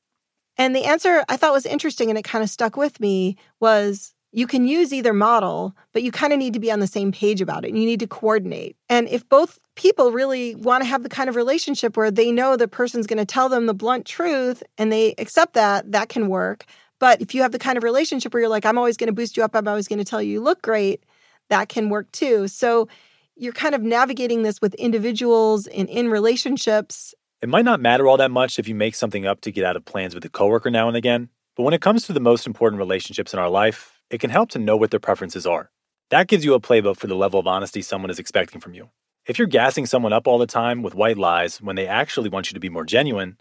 And 0.60 0.76
the 0.76 0.86
answer 0.86 1.26
I 1.28 1.38
thought 1.38 1.54
was 1.54 1.66
interesting 1.66 2.10
and 2.10 2.20
it 2.20 2.24
kind 2.24 2.44
of 2.44 2.52
stuck 2.52 2.78
with 2.78 3.00
me 3.00 3.36
was 3.60 4.14
you 4.32 4.46
can 4.46 4.68
use 4.68 4.94
either 4.94 5.14
model, 5.14 5.76
but 5.92 6.04
you 6.04 6.12
kind 6.12 6.34
of 6.34 6.40
need 6.40 6.54
to 6.54 6.60
be 6.60 6.72
on 6.72 6.80
the 6.80 6.88
same 6.88 7.12
page 7.12 7.42
about 7.42 7.66
it 7.66 7.70
and 7.70 7.80
you 7.80 7.86
need 7.86 8.00
to 8.00 8.08
coordinate. 8.08 8.76
And 8.88 9.08
if 9.10 9.28
both 9.28 9.58
people 9.76 10.12
really 10.12 10.56
want 10.56 10.84
to 10.84 10.88
have 10.88 11.04
the 11.04 11.10
kind 11.10 11.30
of 11.30 11.36
relationship 11.36 11.98
where 11.98 12.12
they 12.12 12.32
know 12.32 12.56
the 12.56 12.68
person's 12.68 13.08
going 13.08 13.18
to 13.18 13.26
tell 13.26 13.50
them 13.50 13.66
the 13.66 13.74
blunt 13.74 14.06
truth 14.06 14.62
and 14.78 14.92
they 14.92 15.16
accept 15.18 15.54
that, 15.54 15.92
that 15.92 16.10
can 16.10 16.28
work. 16.28 16.66
But 17.00 17.22
if 17.22 17.34
you 17.34 17.42
have 17.42 17.54
the 17.54 17.60
kind 17.60 17.78
of 17.78 17.84
relationship 17.84 18.34
where 18.34 18.42
you're 18.42 18.50
like, 18.50 18.66
I'm 18.66 18.78
always 18.78 18.98
going 18.98 19.08
to 19.08 19.14
boost 19.14 19.36
you 19.36 19.44
up, 19.44 19.56
I'm 19.56 19.68
always 19.68 19.88
going 19.88 20.00
to 20.00 20.06
tell 20.06 20.22
you 20.22 20.34
you 20.34 20.42
look 20.42 20.62
great, 20.62 21.04
that 21.50 21.70
can 21.70 21.90
work 21.90 22.12
too. 22.12 22.48
So 22.48 22.88
you're 23.36 23.54
kind 23.54 23.74
of 23.74 23.82
navigating 23.82 24.44
this 24.44 24.62
with 24.62 24.74
individuals 24.76 25.66
and 25.68 25.90
in 25.90 26.10
relationships. 26.10 27.16
It 27.42 27.50
might 27.50 27.66
not 27.66 27.80
matter 27.80 28.06
all 28.06 28.18
that 28.18 28.32
much 28.32 28.60
if 28.60 28.68
you 28.68 28.76
make 28.76 28.96
something 28.96 29.26
up 29.26 29.42
to 29.42 29.52
get 29.52 29.64
out 29.64 29.78
of 29.78 29.86
plans 29.86 30.14
with 30.14 30.26
a 30.26 30.30
coworker 30.30 30.70
now 30.70 30.90
and 30.90 30.98
again. 30.98 31.30
But 31.56 31.64
when 31.64 31.74
it 31.74 31.82
comes 31.82 32.06
to 32.08 32.14
the 32.14 32.20
most 32.20 32.46
important 32.46 32.80
relationships 32.80 33.34
in 33.34 33.40
our 33.40 33.50
life, 33.50 33.99
it 34.10 34.20
can 34.20 34.30
help 34.30 34.50
to 34.52 34.60
know 34.60 34.76
what 34.76 34.92
their 34.92 35.00
preferences 35.00 35.46
are. 35.46 35.70
That 36.10 36.28
gives 36.28 36.44
you 36.44 36.56
a 36.56 36.60
playbook 36.60 36.98
for 36.98 37.08
the 37.08 37.16
level 37.16 37.40
of 37.40 37.48
honesty 37.48 37.82
someone 37.82 38.10
is 38.10 38.20
expecting 38.20 38.60
from 38.60 38.74
you. 38.74 38.90
If 39.28 39.38
you're 39.38 39.48
gassing 39.48 39.86
someone 39.86 40.14
up 40.14 40.28
all 40.28 40.40
the 40.40 40.48
time 40.48 40.82
with 40.82 40.96
white 40.96 41.18
lies 41.18 41.62
when 41.62 41.76
they 41.76 41.86
actually 41.86 42.30
want 42.30 42.50
you 42.50 42.56
to 42.56 42.60
be 42.60 42.70
more 42.70 42.86
genuine, 42.86 43.38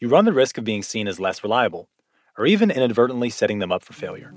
you 0.00 0.08
run 0.08 0.24
the 0.24 0.32
risk 0.32 0.58
of 0.58 0.64
being 0.64 0.82
seen 0.82 1.06
as 1.06 1.20
less 1.20 1.44
reliable, 1.44 1.88
or 2.36 2.46
even 2.46 2.70
inadvertently 2.70 3.30
setting 3.30 3.60
them 3.60 3.70
up 3.70 3.84
for 3.84 3.92
failure. 3.92 4.32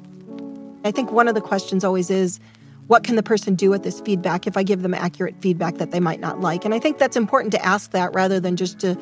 I 0.83 0.91
think 0.91 1.11
one 1.11 1.27
of 1.27 1.33
the 1.33 1.41
questions 1.41 1.83
always 1.83 2.11
is 2.11 2.39
what 2.87 3.03
can 3.03 3.15
the 3.15 3.23
person 3.23 3.55
do 3.55 3.69
with 3.69 3.83
this 3.83 4.01
feedback 4.01 4.45
if 4.45 4.57
I 4.57 4.63
give 4.63 4.81
them 4.81 4.93
accurate 4.93 5.35
feedback 5.39 5.77
that 5.77 5.91
they 5.91 5.99
might 5.99 6.19
not 6.19 6.41
like? 6.41 6.65
And 6.65 6.73
I 6.73 6.79
think 6.79 6.97
that's 6.97 7.15
important 7.15 7.51
to 7.53 7.65
ask 7.65 7.91
that 7.91 8.13
rather 8.13 8.39
than 8.39 8.55
just 8.55 8.79
to 8.79 8.95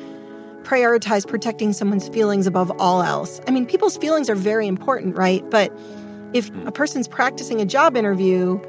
prioritize 0.62 1.26
protecting 1.26 1.72
someone's 1.72 2.08
feelings 2.08 2.46
above 2.46 2.70
all 2.78 3.02
else. 3.02 3.40
I 3.46 3.50
mean, 3.50 3.66
people's 3.66 3.96
feelings 3.96 4.30
are 4.30 4.34
very 4.34 4.66
important, 4.66 5.16
right? 5.16 5.48
But 5.50 5.76
if 6.32 6.50
mm-hmm. 6.50 6.66
a 6.66 6.72
person's 6.72 7.08
practicing 7.08 7.60
a 7.60 7.64
job 7.64 7.96
interview 7.96 8.60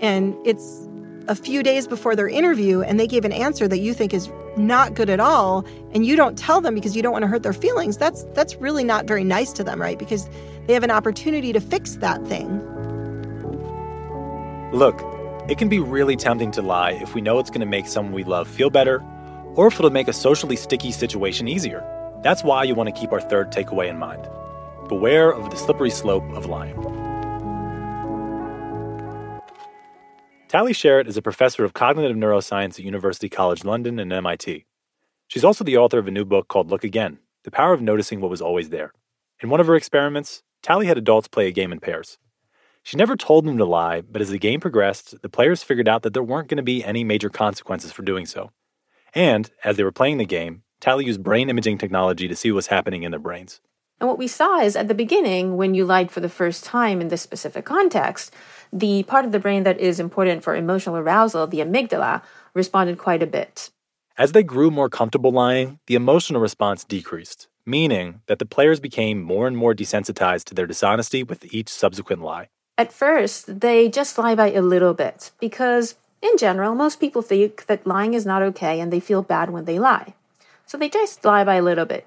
and 0.00 0.36
it's 0.44 0.88
a 1.28 1.34
few 1.34 1.62
days 1.62 1.86
before 1.86 2.14
their 2.14 2.28
interview 2.28 2.82
and 2.82 3.00
they 3.00 3.06
gave 3.06 3.24
an 3.24 3.32
answer 3.32 3.66
that 3.66 3.78
you 3.78 3.94
think 3.94 4.14
is 4.14 4.30
not 4.56 4.94
good 4.94 5.10
at 5.10 5.20
all 5.20 5.66
and 5.92 6.06
you 6.06 6.16
don't 6.16 6.38
tell 6.38 6.60
them 6.60 6.74
because 6.74 6.94
you 6.96 7.02
don't 7.02 7.12
want 7.12 7.22
to 7.22 7.28
hurt 7.28 7.42
their 7.42 7.52
feelings 7.52 7.96
that's 7.96 8.24
that's 8.34 8.56
really 8.56 8.84
not 8.84 9.06
very 9.06 9.24
nice 9.24 9.52
to 9.52 9.64
them 9.64 9.80
right 9.80 9.98
because 9.98 10.28
they 10.66 10.72
have 10.72 10.84
an 10.84 10.90
opportunity 10.90 11.52
to 11.52 11.60
fix 11.60 11.96
that 11.96 12.24
thing 12.26 12.48
look 14.72 15.00
It 15.48 15.58
can 15.58 15.68
be 15.68 15.78
really 15.78 16.16
tempting 16.16 16.50
to 16.52 16.62
lie 16.62 16.92
if 16.92 17.14
we 17.14 17.20
know 17.20 17.38
it's 17.38 17.50
going 17.50 17.60
to 17.60 17.66
make 17.66 17.86
someone 17.86 18.12
we 18.12 18.24
love 18.24 18.48
feel 18.48 18.70
better 18.70 19.00
or 19.54 19.68
if 19.68 19.74
it'll 19.74 19.90
make 19.90 20.08
a 20.08 20.12
socially 20.12 20.56
sticky 20.56 20.92
situation 20.92 21.48
easier. 21.48 21.84
That's 22.22 22.44
why 22.44 22.64
you 22.64 22.74
want 22.74 22.94
to 22.94 23.00
keep 23.00 23.12
our 23.12 23.20
third 23.20 23.52
takeaway 23.52 23.88
in 23.88 23.98
mind. 23.98 24.28
Beware 24.88 25.32
of 25.32 25.50
the 25.50 25.56
slippery 25.56 25.90
slope 25.90 26.24
of 26.32 26.46
lying. 26.46 26.76
Tali 30.56 30.72
Sharot 30.72 31.06
is 31.06 31.18
a 31.18 31.20
professor 31.20 31.66
of 31.66 31.74
cognitive 31.74 32.16
neuroscience 32.16 32.78
at 32.78 32.84
University 32.86 33.28
College 33.28 33.62
London 33.62 33.98
and 33.98 34.10
MIT. 34.10 34.64
She's 35.28 35.44
also 35.44 35.62
the 35.64 35.76
author 35.76 35.98
of 35.98 36.08
a 36.08 36.10
new 36.10 36.24
book 36.24 36.48
called 36.48 36.70
Look 36.70 36.82
Again 36.82 37.18
The 37.44 37.50
Power 37.50 37.74
of 37.74 37.82
Noticing 37.82 38.22
What 38.22 38.30
Was 38.30 38.40
Always 38.40 38.70
There. 38.70 38.94
In 39.42 39.50
one 39.50 39.60
of 39.60 39.66
her 39.66 39.76
experiments, 39.76 40.42
Tali 40.62 40.86
had 40.86 40.96
adults 40.96 41.28
play 41.28 41.46
a 41.46 41.52
game 41.52 41.72
in 41.72 41.80
pairs. 41.80 42.16
She 42.82 42.96
never 42.96 43.16
told 43.16 43.44
them 43.44 43.58
to 43.58 43.66
lie, 43.66 44.00
but 44.00 44.22
as 44.22 44.30
the 44.30 44.38
game 44.38 44.58
progressed, 44.58 45.20
the 45.20 45.28
players 45.28 45.62
figured 45.62 45.88
out 45.88 46.00
that 46.04 46.14
there 46.14 46.22
weren't 46.22 46.48
going 46.48 46.56
to 46.56 46.62
be 46.62 46.82
any 46.82 47.04
major 47.04 47.28
consequences 47.28 47.92
for 47.92 48.00
doing 48.00 48.24
so. 48.24 48.50
And 49.14 49.50
as 49.62 49.76
they 49.76 49.84
were 49.84 49.92
playing 49.92 50.16
the 50.16 50.24
game, 50.24 50.62
Tali 50.80 51.04
used 51.04 51.22
brain 51.22 51.50
imaging 51.50 51.76
technology 51.76 52.28
to 52.28 52.34
see 52.34 52.50
what 52.50 52.56
was 52.56 52.68
happening 52.68 53.02
in 53.02 53.10
their 53.10 53.20
brains. 53.20 53.60
And 54.00 54.08
what 54.08 54.18
we 54.18 54.28
saw 54.28 54.60
is 54.60 54.76
at 54.76 54.88
the 54.88 54.94
beginning, 54.94 55.56
when 55.56 55.74
you 55.74 55.84
lied 55.84 56.10
for 56.10 56.20
the 56.20 56.28
first 56.28 56.64
time 56.64 57.00
in 57.00 57.08
this 57.08 57.22
specific 57.22 57.64
context, 57.64 58.32
the 58.72 59.04
part 59.04 59.24
of 59.24 59.32
the 59.32 59.38
brain 59.38 59.62
that 59.62 59.80
is 59.80 59.98
important 59.98 60.44
for 60.44 60.54
emotional 60.54 60.96
arousal, 60.96 61.46
the 61.46 61.60
amygdala, 61.60 62.22
responded 62.52 62.98
quite 62.98 63.22
a 63.22 63.26
bit. 63.26 63.70
As 64.18 64.32
they 64.32 64.42
grew 64.42 64.70
more 64.70 64.88
comfortable 64.88 65.30
lying, 65.30 65.78
the 65.86 65.94
emotional 65.94 66.40
response 66.40 66.84
decreased, 66.84 67.48
meaning 67.64 68.20
that 68.26 68.38
the 68.38 68.46
players 68.46 68.80
became 68.80 69.22
more 69.22 69.46
and 69.46 69.56
more 69.56 69.74
desensitized 69.74 70.44
to 70.44 70.54
their 70.54 70.66
dishonesty 70.66 71.22
with 71.22 71.52
each 71.54 71.68
subsequent 71.68 72.22
lie. 72.22 72.48
At 72.78 72.92
first, 72.92 73.60
they 73.60 73.88
just 73.88 74.18
lie 74.18 74.34
by 74.34 74.52
a 74.52 74.60
little 74.60 74.92
bit 74.92 75.32
because, 75.40 75.96
in 76.20 76.36
general, 76.36 76.74
most 76.74 77.00
people 77.00 77.22
think 77.22 77.66
that 77.66 77.86
lying 77.86 78.12
is 78.12 78.26
not 78.26 78.42
okay 78.42 78.80
and 78.80 78.92
they 78.92 79.00
feel 79.00 79.22
bad 79.22 79.50
when 79.50 79.64
they 79.64 79.78
lie. 79.78 80.14
So 80.66 80.76
they 80.76 80.90
just 80.90 81.24
lie 81.24 81.44
by 81.44 81.54
a 81.54 81.62
little 81.62 81.86
bit. 81.86 82.06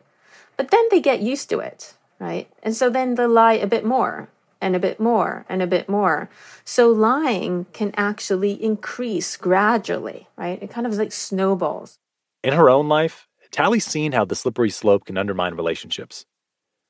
But 0.60 0.72
then 0.72 0.84
they 0.92 1.00
get 1.00 1.22
used 1.22 1.50
to 1.51 1.60
it, 1.60 1.94
right? 2.20 2.50
And 2.62 2.75
so 2.75 2.89
then 2.89 3.16
they 3.16 3.25
lie 3.25 3.54
a 3.54 3.66
bit 3.66 3.86
more 3.86 4.28
and 4.60 4.75
a 4.75 4.80
bit 4.80 5.00
more 5.00 5.46
and 5.48 5.62
a 5.62 5.68
bit 5.68 5.88
more. 5.88 6.30
So 6.66 6.92
lying 6.92 7.66
can 7.72 7.94
actually 7.96 8.62
increase 8.62 9.38
gradually, 9.38 10.28
right? 10.36 10.62
It 10.62 10.70
kind 10.70 10.86
of 10.86 10.96
like 10.96 11.13
snowballs. 11.13 11.98
In 12.44 12.51
her 12.51 12.70
own 12.70 12.89
life, 12.89 13.30
Tali's 13.51 13.86
seen 13.86 14.12
how 14.12 14.25
the 14.25 14.36
slippery 14.36 14.70
slope 14.70 15.06
can 15.06 15.18
undermine 15.18 15.54
relationships. 15.54 16.25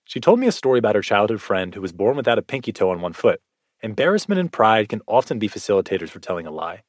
She 0.03 0.19
told 0.19 0.39
me 0.39 0.47
a 0.47 0.51
story 0.51 0.79
about 0.79 0.95
her 0.95 1.03
childhood 1.03 1.39
friend 1.39 1.75
who 1.75 1.81
was 1.81 1.91
born 1.91 2.17
without 2.17 2.39
a 2.39 2.41
pinky 2.41 2.73
toe 2.73 2.89
on 2.89 3.01
one 3.01 3.13
foot. 3.13 3.39
Embarrassment 3.83 4.39
and 4.39 4.51
pride 4.51 4.89
can 4.89 5.03
often 5.05 5.37
be 5.37 5.47
facilitators 5.47 6.09
for 6.09 6.19
telling 6.19 6.47
a 6.47 6.51
lie. 6.51 6.81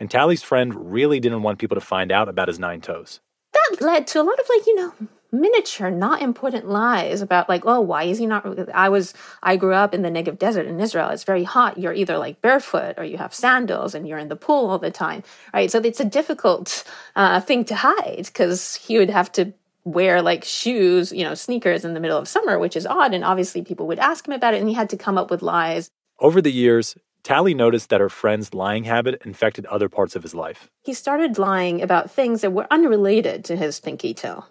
And 0.00 0.10
Tali's 0.10 0.42
friend 0.42 0.90
really 0.94 1.20
didn't 1.20 1.42
want 1.42 1.58
people 1.58 1.74
to 1.74 1.82
find 1.82 2.10
out 2.10 2.30
about 2.30 2.48
his 2.48 2.58
nine 2.58 2.80
toes. 2.80 3.20
That 3.52 3.82
led 3.82 4.06
to 4.06 4.22
a 4.22 4.24
lot 4.24 4.40
of 4.40 4.46
like, 4.48 4.66
you 4.66 4.74
know, 4.76 4.94
miniature, 5.32 5.90
not 5.90 6.20
important 6.20 6.68
lies 6.68 7.22
about 7.22 7.48
like, 7.48 7.64
oh, 7.64 7.80
why 7.80 8.04
is 8.04 8.18
he 8.18 8.26
not? 8.26 8.70
I 8.70 8.90
was, 8.90 9.14
I 9.42 9.56
grew 9.56 9.72
up 9.72 9.94
in 9.94 10.02
the 10.02 10.10
Negev 10.10 10.38
desert 10.38 10.66
in 10.66 10.78
Israel. 10.78 11.08
It's 11.08 11.24
very 11.24 11.44
hot. 11.44 11.78
You're 11.78 11.94
either 11.94 12.18
like 12.18 12.42
barefoot 12.42 12.94
or 12.98 13.04
you 13.04 13.16
have 13.16 13.34
sandals 13.34 13.94
and 13.94 14.06
you're 14.06 14.18
in 14.18 14.28
the 14.28 14.36
pool 14.36 14.70
all 14.70 14.78
the 14.78 14.90
time, 14.90 15.22
right? 15.54 15.70
So 15.70 15.78
it's 15.78 16.00
a 16.00 16.04
difficult 16.04 16.84
uh, 17.16 17.40
thing 17.40 17.64
to 17.64 17.74
hide 17.74 18.26
because 18.26 18.76
he 18.76 18.98
would 18.98 19.10
have 19.10 19.32
to 19.32 19.54
wear 19.84 20.22
like 20.22 20.44
shoes, 20.44 21.10
you 21.12 21.24
know, 21.24 21.34
sneakers 21.34 21.84
in 21.84 21.94
the 21.94 22.00
middle 22.00 22.18
of 22.18 22.28
summer, 22.28 22.58
which 22.58 22.76
is 22.76 22.86
odd. 22.86 23.14
And 23.14 23.24
obviously 23.24 23.62
people 23.62 23.86
would 23.86 23.98
ask 23.98 24.28
him 24.28 24.34
about 24.34 24.54
it 24.54 24.60
and 24.60 24.68
he 24.68 24.74
had 24.74 24.90
to 24.90 24.96
come 24.96 25.18
up 25.18 25.30
with 25.30 25.42
lies. 25.42 25.90
Over 26.20 26.40
the 26.40 26.52
years, 26.52 26.94
Tali 27.24 27.54
noticed 27.54 27.88
that 27.90 28.00
her 28.00 28.08
friend's 28.08 28.52
lying 28.52 28.84
habit 28.84 29.22
infected 29.24 29.64
other 29.66 29.88
parts 29.88 30.14
of 30.14 30.22
his 30.22 30.34
life. 30.34 30.68
He 30.82 30.92
started 30.92 31.38
lying 31.38 31.80
about 31.80 32.10
things 32.10 32.42
that 32.42 32.52
were 32.52 32.66
unrelated 32.70 33.44
to 33.46 33.56
his 33.56 33.80
pinky 33.80 34.12
toe. 34.12 34.44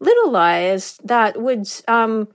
Little 0.00 0.30
lies 0.30 0.98
that 1.02 1.40
would 1.40 1.68
um, 1.88 2.28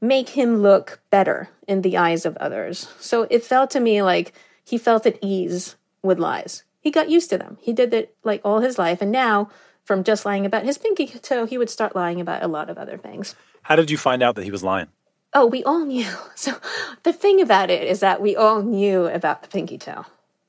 make 0.00 0.30
him 0.30 0.62
look 0.62 1.00
better 1.10 1.48
in 1.66 1.82
the 1.82 1.96
eyes 1.96 2.26
of 2.26 2.36
others. 2.36 2.88
So 3.00 3.26
it 3.30 3.44
felt 3.44 3.70
to 3.70 3.80
me 3.80 4.02
like 4.02 4.32
he 4.64 4.78
felt 4.78 5.06
at 5.06 5.18
ease 5.22 5.76
with 6.02 6.18
lies. 6.18 6.64
He 6.80 6.90
got 6.90 7.10
used 7.10 7.30
to 7.30 7.38
them. 7.38 7.58
He 7.60 7.72
did 7.72 7.92
it 7.92 8.14
like 8.24 8.40
all 8.44 8.60
his 8.60 8.78
life. 8.78 9.02
And 9.02 9.12
now, 9.12 9.50
from 9.84 10.04
just 10.04 10.24
lying 10.24 10.46
about 10.46 10.64
his 10.64 10.78
pinky 10.78 11.06
toe, 11.06 11.46
he 11.46 11.58
would 11.58 11.70
start 11.70 11.96
lying 11.96 12.20
about 12.20 12.42
a 12.42 12.48
lot 12.48 12.70
of 12.70 12.78
other 12.78 12.96
things. 12.96 13.34
How 13.62 13.76
did 13.76 13.90
you 13.90 13.98
find 13.98 14.22
out 14.22 14.34
that 14.36 14.44
he 14.44 14.50
was 14.50 14.64
lying? 14.64 14.88
Oh, 15.32 15.46
we 15.46 15.62
all 15.64 15.84
knew. 15.84 16.08
So 16.34 16.56
the 17.02 17.12
thing 17.12 17.42
about 17.42 17.68
it 17.68 17.86
is 17.86 18.00
that 18.00 18.22
we 18.22 18.34
all 18.34 18.62
knew 18.62 19.06
about 19.06 19.42
the 19.42 19.48
pinky 19.48 19.76
toe, 19.76 20.06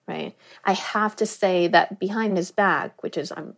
right? 0.07 0.33
I 0.63 0.71
have 0.71 1.17
to 1.17 1.25
say 1.25 1.67
that 1.67 1.99
behind 1.99 2.37
his 2.37 2.51
back, 2.51 3.03
which 3.03 3.17
is 3.17 3.33
I'm 3.35 3.55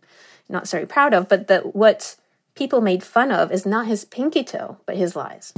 not 0.48 0.68
very 0.68 0.86
proud 0.86 1.14
of, 1.14 1.28
but 1.28 1.46
that 1.46 1.76
what 1.76 2.16
people 2.54 2.80
made 2.80 3.02
fun 3.02 3.32
of 3.32 3.50
is 3.50 3.66
not 3.66 3.86
his 3.86 4.04
pinky 4.04 4.44
toe, 4.44 4.76
but 4.86 4.96
his 4.96 5.16
lies. 5.16 5.52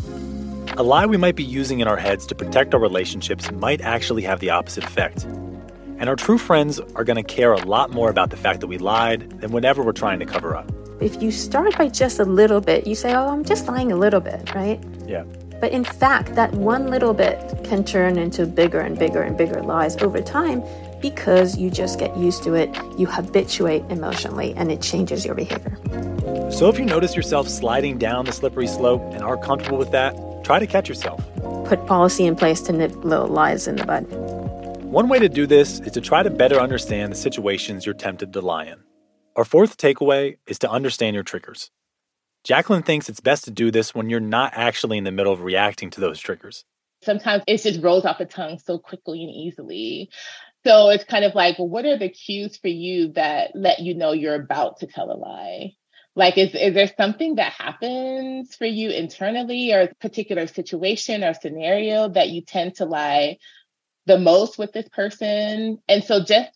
A 0.78 0.82
lie 0.82 1.06
we 1.06 1.16
might 1.16 1.36
be 1.36 1.44
using 1.44 1.80
in 1.80 1.88
our 1.88 1.96
heads 1.96 2.26
to 2.26 2.34
protect 2.34 2.74
our 2.74 2.80
relationships 2.80 3.50
might 3.52 3.80
actually 3.80 4.22
have 4.22 4.40
the 4.40 4.50
opposite 4.50 4.84
effect. 4.84 5.24
And 5.98 6.08
our 6.08 6.16
true 6.16 6.38
friends 6.38 6.80
are 6.94 7.04
going 7.04 7.16
to 7.16 7.22
care 7.22 7.52
a 7.52 7.64
lot 7.64 7.90
more 7.90 8.10
about 8.10 8.30
the 8.30 8.36
fact 8.36 8.60
that 8.60 8.66
we 8.66 8.78
lied 8.78 9.40
than 9.40 9.52
whatever 9.52 9.82
we're 9.82 9.92
trying 9.92 10.18
to 10.20 10.26
cover 10.26 10.56
up. 10.56 10.70
If 11.00 11.22
you 11.22 11.30
start 11.30 11.76
by 11.76 11.88
just 11.88 12.18
a 12.18 12.24
little 12.24 12.60
bit, 12.60 12.86
you 12.86 12.94
say, 12.94 13.14
Oh, 13.14 13.28
I'm 13.28 13.44
just 13.44 13.66
lying 13.66 13.92
a 13.92 13.96
little 13.96 14.20
bit, 14.20 14.54
right? 14.54 14.82
Yeah. 15.06 15.24
But 15.60 15.72
in 15.72 15.84
fact, 15.84 16.34
that 16.34 16.52
one 16.52 16.88
little 16.88 17.14
bit 17.14 17.38
can 17.64 17.84
turn 17.84 18.18
into 18.18 18.46
bigger 18.46 18.80
and 18.80 18.98
bigger 18.98 19.22
and 19.22 19.36
bigger 19.36 19.62
lies 19.62 19.96
over 20.02 20.20
time 20.20 20.62
because 21.00 21.56
you 21.56 21.70
just 21.70 21.98
get 21.98 22.14
used 22.16 22.42
to 22.44 22.54
it, 22.54 22.74
you 22.98 23.06
habituate 23.06 23.84
emotionally, 23.88 24.54
and 24.54 24.70
it 24.70 24.82
changes 24.82 25.24
your 25.24 25.34
behavior. 25.34 25.78
So 26.50 26.68
if 26.68 26.78
you 26.78 26.84
notice 26.84 27.16
yourself 27.16 27.48
sliding 27.48 27.98
down 27.98 28.24
the 28.24 28.32
slippery 28.32 28.68
slope 28.68 29.02
and 29.12 29.22
are 29.22 29.36
comfortable 29.36 29.78
with 29.78 29.90
that, 29.90 30.14
try 30.44 30.58
to 30.58 30.66
catch 30.66 30.88
yourself. 30.88 31.22
Put 31.66 31.84
policy 31.86 32.24
in 32.24 32.36
place 32.36 32.60
to 32.62 32.72
nip 32.72 33.04
little 33.04 33.26
lies 33.26 33.66
in 33.66 33.76
the 33.76 33.84
bud. 33.84 34.02
One 34.84 35.08
way 35.08 35.18
to 35.18 35.28
do 35.28 35.46
this 35.46 35.80
is 35.80 35.92
to 35.92 36.00
try 36.00 36.22
to 36.22 36.30
better 36.30 36.60
understand 36.60 37.10
the 37.10 37.16
situations 37.16 37.84
you're 37.84 37.96
tempted 37.96 38.32
to 38.32 38.40
lie 38.40 38.66
in. 38.66 38.78
Our 39.34 39.44
fourth 39.44 39.76
takeaway 39.76 40.36
is 40.46 40.58
to 40.60 40.70
understand 40.70 41.14
your 41.14 41.24
triggers. 41.24 41.70
Jacqueline 42.44 42.84
thinks 42.84 43.08
it's 43.08 43.20
best 43.20 43.44
to 43.44 43.50
do 43.50 43.72
this 43.72 43.92
when 43.92 44.08
you're 44.08 44.20
not 44.20 44.52
actually 44.54 44.98
in 44.98 45.04
the 45.04 45.10
middle 45.10 45.32
of 45.32 45.42
reacting 45.42 45.90
to 45.90 46.00
those 46.00 46.20
triggers. 46.20 46.64
Sometimes 47.02 47.42
it 47.48 47.60
just 47.60 47.82
rolls 47.82 48.04
off 48.04 48.18
the 48.18 48.24
tongue 48.24 48.60
so 48.60 48.78
quickly 48.78 49.24
and 49.24 49.30
easily. 49.30 50.10
So 50.64 50.90
it's 50.90 51.04
kind 51.04 51.24
of 51.24 51.34
like, 51.34 51.58
well, 51.58 51.68
what 51.68 51.84
are 51.84 51.98
the 51.98 52.08
cues 52.08 52.56
for 52.56 52.68
you 52.68 53.12
that 53.14 53.50
let 53.54 53.80
you 53.80 53.94
know 53.94 54.12
you're 54.12 54.40
about 54.40 54.78
to 54.78 54.86
tell 54.86 55.10
a 55.10 55.18
lie? 55.18 55.72
Like, 56.16 56.38
is, 56.38 56.54
is 56.54 56.72
there 56.72 56.90
something 56.96 57.34
that 57.34 57.52
happens 57.52 58.56
for 58.56 58.64
you 58.64 58.88
internally 58.90 59.74
or 59.74 59.82
a 59.82 59.94
particular 59.96 60.46
situation 60.46 61.22
or 61.22 61.34
scenario 61.34 62.08
that 62.08 62.30
you 62.30 62.40
tend 62.40 62.76
to 62.76 62.86
lie 62.86 63.36
the 64.06 64.18
most 64.18 64.58
with 64.58 64.72
this 64.72 64.88
person? 64.88 65.78
And 65.86 66.02
so 66.02 66.24
just 66.24 66.50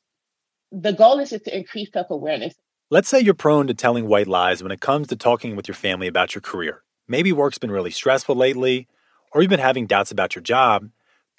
the 0.73 0.93
goal 0.93 1.19
is 1.19 1.29
just 1.29 1.45
to 1.45 1.57
increase 1.57 1.93
self 1.93 2.09
awareness. 2.09 2.55
Let's 2.89 3.09
say 3.09 3.21
you're 3.21 3.35
prone 3.35 3.67
to 3.67 3.75
telling 3.75 4.09
white 4.09 4.27
lies 4.27 4.63
when 4.63 4.73
it 4.73 4.81
comes 4.81 5.09
to 5.09 5.17
talking 5.17 5.55
with 5.57 5.69
your 5.69 5.75
family 5.75 6.07
about 6.07 6.35
your 6.35 6.43
career. 6.43 6.83
Maybe 7.07 7.31
work's 7.31 7.59
been 7.59 7.71
really 7.71 7.91
stressful 7.91 8.35
lately, 8.35 8.89
or 9.33 9.43
you've 9.43 9.51
been 9.51 9.61
having 9.61 9.87
doubts 9.87 10.11
about 10.11 10.35
your 10.35 10.43
job, 10.43 10.89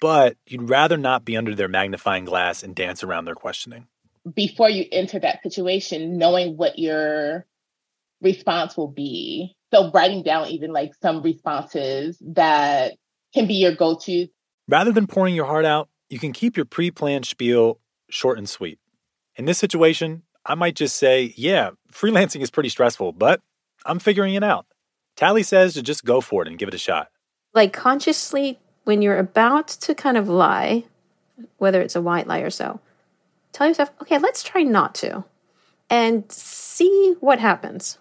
but 0.00 0.36
you'd 0.46 0.70
rather 0.70 0.96
not 0.96 1.24
be 1.24 1.36
under 1.36 1.56
their 1.56 1.68
magnifying 1.68 2.24
glass 2.24 2.62
and 2.62 2.74
dance 2.74 3.02
around 3.02 3.24
their 3.24 3.34
questioning. 3.34 3.88
Before 4.32 4.70
you 4.70 4.84
enter 4.92 5.18
that 5.18 5.42
situation, 5.42 6.18
knowing 6.18 6.56
what 6.56 6.78
your 6.78 7.46
response 8.22 8.76
will 8.76 8.88
be. 8.88 9.54
So, 9.72 9.90
writing 9.90 10.22
down 10.22 10.48
even 10.48 10.72
like 10.72 10.92
some 11.00 11.22
responses 11.22 12.18
that 12.20 12.94
can 13.34 13.46
be 13.46 13.54
your 13.54 13.74
go 13.74 13.96
to. 14.02 14.28
Rather 14.68 14.92
than 14.92 15.06
pouring 15.06 15.34
your 15.34 15.46
heart 15.46 15.64
out, 15.64 15.88
you 16.08 16.18
can 16.18 16.32
keep 16.32 16.56
your 16.56 16.66
pre 16.66 16.90
planned 16.90 17.26
spiel 17.26 17.80
short 18.10 18.38
and 18.38 18.48
sweet. 18.48 18.78
In 19.36 19.46
this 19.46 19.58
situation, 19.58 20.22
I 20.44 20.54
might 20.54 20.76
just 20.76 20.96
say, 20.96 21.32
yeah, 21.36 21.70
freelancing 21.92 22.42
is 22.42 22.50
pretty 22.50 22.68
stressful, 22.68 23.12
but 23.12 23.40
I'm 23.86 23.98
figuring 23.98 24.34
it 24.34 24.44
out. 24.44 24.66
Tali 25.16 25.42
says 25.42 25.74
to 25.74 25.82
just 25.82 26.04
go 26.04 26.20
for 26.20 26.42
it 26.42 26.48
and 26.48 26.58
give 26.58 26.68
it 26.68 26.74
a 26.74 26.78
shot. 26.78 27.08
Like 27.54 27.72
consciously, 27.72 28.58
when 28.84 29.02
you're 29.02 29.18
about 29.18 29.68
to 29.68 29.94
kind 29.94 30.16
of 30.16 30.28
lie, 30.28 30.84
whether 31.58 31.80
it's 31.80 31.96
a 31.96 32.02
white 32.02 32.26
lie 32.26 32.40
or 32.40 32.50
so, 32.50 32.80
tell 33.52 33.68
yourself, 33.68 33.90
okay, 34.02 34.18
let's 34.18 34.42
try 34.42 34.62
not 34.62 34.94
to 34.96 35.24
and 35.90 36.30
see 36.30 37.14
what 37.20 37.38
happens. 37.38 37.98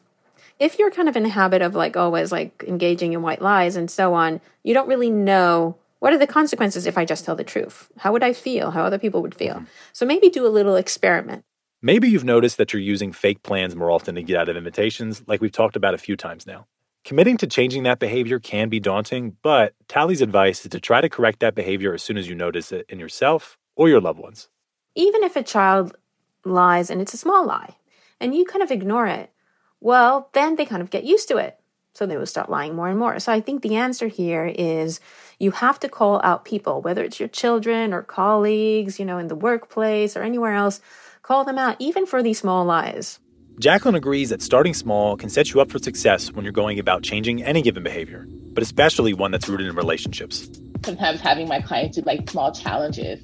If 0.62 0.78
you're 0.78 0.92
kind 0.92 1.10
of 1.10 1.16
in 1.16 1.26
a 1.26 1.30
habit 1.30 1.64
of 1.64 1.74
like 1.74 1.98
always 1.98 2.32
like 2.32 2.64
engaging 2.68 3.14
in 3.14 3.24
white 3.24 3.42
lies 3.42 3.76
and 3.76 3.90
so 3.90 4.14
on, 4.14 4.40
you 4.62 4.76
don't 4.76 4.88
really 4.88 5.10
know 5.10 5.76
what 5.98 6.14
are 6.14 6.20
the 6.20 6.28
consequences 6.28 6.86
if 6.86 7.00
I 7.00 7.04
just 7.04 7.26
tell 7.26 7.36
the 7.36 7.44
truth? 7.44 7.92
How 7.98 8.12
would 8.12 8.22
I 8.22 8.32
feel? 8.32 8.70
How 8.70 8.84
other 8.84 9.00
people 9.00 9.24
would 9.24 9.34
feel? 9.34 9.56
Mm-hmm. 9.56 9.66
So 9.92 10.06
maybe 10.06 10.30
do 10.30 10.46
a 10.46 10.50
little 10.50 10.76
experiment. 10.76 11.46
Maybe 11.82 12.10
you've 12.10 12.24
noticed 12.24 12.58
that 12.58 12.74
you're 12.74 12.82
using 12.82 13.12
fake 13.12 13.42
plans 13.42 13.76
more 13.76 13.90
often 13.90 14.14
to 14.14 14.22
get 14.22 14.38
out 14.38 14.50
of 14.50 14.56
invitations, 14.56 15.24
like 15.26 15.42
we've 15.42 15.52
talked 15.52 15.76
about 15.76 15.96
a 15.96 15.98
few 15.98 16.16
times 16.16 16.46
now. 16.46 16.68
Committing 17.06 17.38
to 17.38 17.48
changing 17.48 17.82
that 17.84 17.98
behavior 17.98 18.38
can 18.38 18.70
be 18.70 18.80
daunting, 18.80 19.38
but 19.42 19.74
Tali's 19.88 20.22
advice 20.22 20.64
is 20.64 20.70
to 20.70 20.80
try 20.80 21.02
to 21.02 21.10
correct 21.10 21.40
that 21.40 21.56
behavior 21.56 21.96
as 21.96 22.04
soon 22.04 22.18
as 22.18 22.30
you 22.30 22.36
notice 22.36 22.72
it 22.72 22.86
in 22.88 23.00
yourself 23.00 23.58
or 23.76 23.90
your 23.90 24.00
loved 24.00 24.20
ones. 24.20 24.48
Even 24.94 25.24
if 25.24 25.36
a 25.36 25.42
child 25.42 25.98
lies 26.46 26.92
and 26.92 27.02
it's 27.02 27.16
a 27.16 27.18
small 27.18 27.48
lie 27.48 27.78
and 28.20 28.36
you 28.36 28.46
kind 28.46 28.62
of 28.62 28.70
ignore 28.70 29.08
it, 29.08 29.32
well, 29.82 30.30
then 30.34 30.56
they 30.56 30.66
kind 30.66 30.82
of 30.82 30.90
get 30.90 31.04
used 31.04 31.28
to 31.28 31.38
it. 31.38 31.58
So 31.94 32.06
they 32.06 32.16
will 32.16 32.26
start 32.26 32.50
lying 32.50 32.74
more 32.74 32.88
and 32.88 32.98
more. 32.98 33.20
So 33.20 33.34
I 33.34 33.42
think 33.42 33.62
the 33.62 33.76
answer 33.76 34.08
here 34.08 34.46
is 34.46 35.02
you 35.40 35.52
have 35.52 35.78
to 35.82 35.90
call 35.90 36.22
out 36.24 36.46
people, 36.46 36.82
whether 36.82 37.04
it's 37.04 37.20
your 37.20 37.28
children 37.28 37.94
or 37.94 38.02
colleagues, 38.02 38.98
you 38.98 39.06
know, 39.06 39.18
in 39.18 39.28
the 39.28 39.36
workplace 39.36 40.16
or 40.16 40.22
anywhere 40.24 40.54
else, 40.54 40.80
call 41.22 41.44
them 41.44 41.58
out, 41.58 41.76
even 41.80 42.06
for 42.06 42.24
these 42.24 42.40
small 42.40 42.64
lies. 42.64 43.20
Jacqueline 43.60 43.96
agrees 43.96 44.30
that 44.30 44.42
starting 44.42 44.74
small 44.74 45.18
can 45.18 45.30
set 45.30 45.54
you 45.54 45.60
up 45.60 45.70
for 45.70 45.80
success 45.80 46.32
when 46.32 46.46
you're 46.46 46.54
going 46.54 46.80
about 46.80 47.04
changing 47.04 47.44
any 47.44 47.62
given 47.62 47.84
behavior, 47.84 48.26
but 48.54 48.64
especially 48.64 49.14
one 49.14 49.32
that's 49.32 49.50
rooted 49.50 49.68
in 49.68 49.76
relationships. 49.76 50.50
Sometimes 50.86 51.20
having 51.20 51.48
my 51.48 51.62
clients 51.62 51.98
do 51.98 52.04
like 52.04 52.28
small 52.30 52.54
challenges 52.54 53.22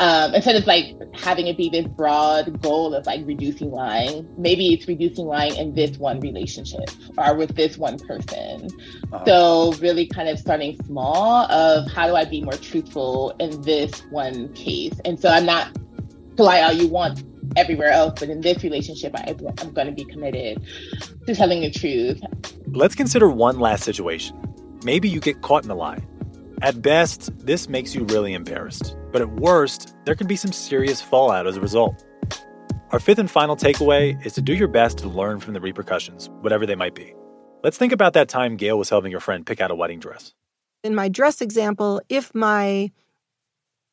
um, 0.00 0.34
instead 0.34 0.56
of 0.56 0.66
like 0.66 0.96
having 1.14 1.46
it 1.46 1.56
be 1.56 1.68
this 1.68 1.86
broad 1.86 2.60
goal 2.62 2.94
of 2.94 3.06
like 3.06 3.20
reducing 3.24 3.70
lying, 3.70 4.28
maybe 4.36 4.72
it's 4.72 4.86
reducing 4.86 5.26
lying 5.26 5.56
in 5.56 5.74
this 5.74 5.98
one 5.98 6.20
relationship 6.20 6.90
or 7.18 7.34
with 7.34 7.56
this 7.56 7.78
one 7.78 7.98
person. 7.98 8.68
Uh-huh. 9.12 9.24
So 9.24 9.72
really 9.80 10.06
kind 10.06 10.28
of 10.28 10.38
starting 10.38 10.76
small 10.84 11.50
of 11.50 11.90
how 11.90 12.06
do 12.06 12.14
I 12.14 12.24
be 12.24 12.42
more 12.42 12.54
truthful 12.54 13.34
in 13.40 13.62
this 13.62 14.00
one 14.10 14.52
case? 14.54 14.94
And 15.04 15.18
so 15.18 15.28
I'm 15.28 15.46
not 15.46 15.74
to 16.36 16.42
lie 16.42 16.62
all 16.62 16.72
you 16.72 16.88
want 16.88 17.24
everywhere 17.56 17.90
else, 17.90 18.20
but 18.20 18.28
in 18.28 18.40
this 18.40 18.62
relationship, 18.62 19.14
I, 19.14 19.34
I'm 19.58 19.72
going 19.72 19.86
to 19.86 19.92
be 19.92 20.04
committed 20.04 20.62
to 21.26 21.34
telling 21.34 21.62
the 21.62 21.70
truth. 21.70 22.20
Let's 22.68 22.94
consider 22.94 23.28
one 23.28 23.60
last 23.60 23.84
situation. 23.84 24.36
Maybe 24.84 25.08
you 25.08 25.20
get 25.20 25.40
caught 25.40 25.64
in 25.64 25.70
a 25.70 25.74
lie 25.74 26.02
at 26.62 26.80
best, 26.80 27.30
this 27.38 27.68
makes 27.68 27.94
you 27.94 28.04
really 28.04 28.32
embarrassed, 28.32 28.96
but 29.16 29.22
at 29.22 29.30
worst, 29.40 29.96
there 30.04 30.14
can 30.14 30.26
be 30.26 30.36
some 30.36 30.52
serious 30.52 31.00
fallout 31.00 31.46
as 31.46 31.56
a 31.56 31.60
result. 31.62 32.04
Our 32.90 33.00
fifth 33.00 33.18
and 33.18 33.30
final 33.30 33.56
takeaway 33.56 34.14
is 34.26 34.34
to 34.34 34.42
do 34.42 34.52
your 34.52 34.68
best 34.68 34.98
to 34.98 35.08
learn 35.08 35.40
from 35.40 35.54
the 35.54 35.60
repercussions, 35.62 36.28
whatever 36.42 36.66
they 36.66 36.74
might 36.74 36.94
be. 36.94 37.14
Let's 37.64 37.78
think 37.78 37.94
about 37.94 38.12
that 38.12 38.28
time 38.28 38.58
Gail 38.58 38.76
was 38.76 38.90
helping 38.90 39.10
your 39.10 39.20
friend 39.20 39.46
pick 39.46 39.58
out 39.58 39.70
a 39.70 39.74
wedding 39.74 40.00
dress. 40.00 40.34
In 40.84 40.94
my 40.94 41.08
dress 41.08 41.40
example, 41.40 42.02
if 42.10 42.34
my 42.34 42.90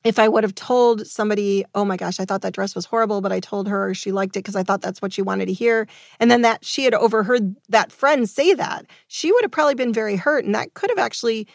if 0.04 0.20
I 0.20 0.28
would 0.28 0.44
have 0.44 0.56
told 0.56 1.08
somebody, 1.08 1.64
oh 1.74 1.86
my 1.86 1.96
gosh, 1.96 2.20
I 2.20 2.26
thought 2.26 2.42
that 2.42 2.54
dress 2.54 2.76
was 2.76 2.84
horrible, 2.84 3.22
but 3.22 3.32
I 3.32 3.40
told 3.40 3.70
her 3.70 3.94
she 3.94 4.12
liked 4.12 4.36
it 4.36 4.40
because 4.40 4.58
I 4.58 4.64
thought 4.64 4.82
that's 4.82 5.02
what 5.02 5.14
she 5.14 5.22
wanted 5.22 5.46
to 5.46 5.54
hear. 5.54 5.88
And 6.20 6.30
then 6.30 6.42
that 6.42 6.66
she 6.66 6.84
had 6.84 6.94
overheard 6.94 7.56
that 7.70 7.94
friend 7.94 8.30
say 8.30 8.54
that, 8.56 8.88
she 9.08 9.32
would 9.32 9.46
have 9.46 9.52
probably 9.52 9.76
been 9.76 9.94
very 9.94 10.18
hurt. 10.18 10.44
And 10.44 10.54
that 10.54 10.74
could 10.74 10.90
have 10.90 11.00
actually 11.00 11.48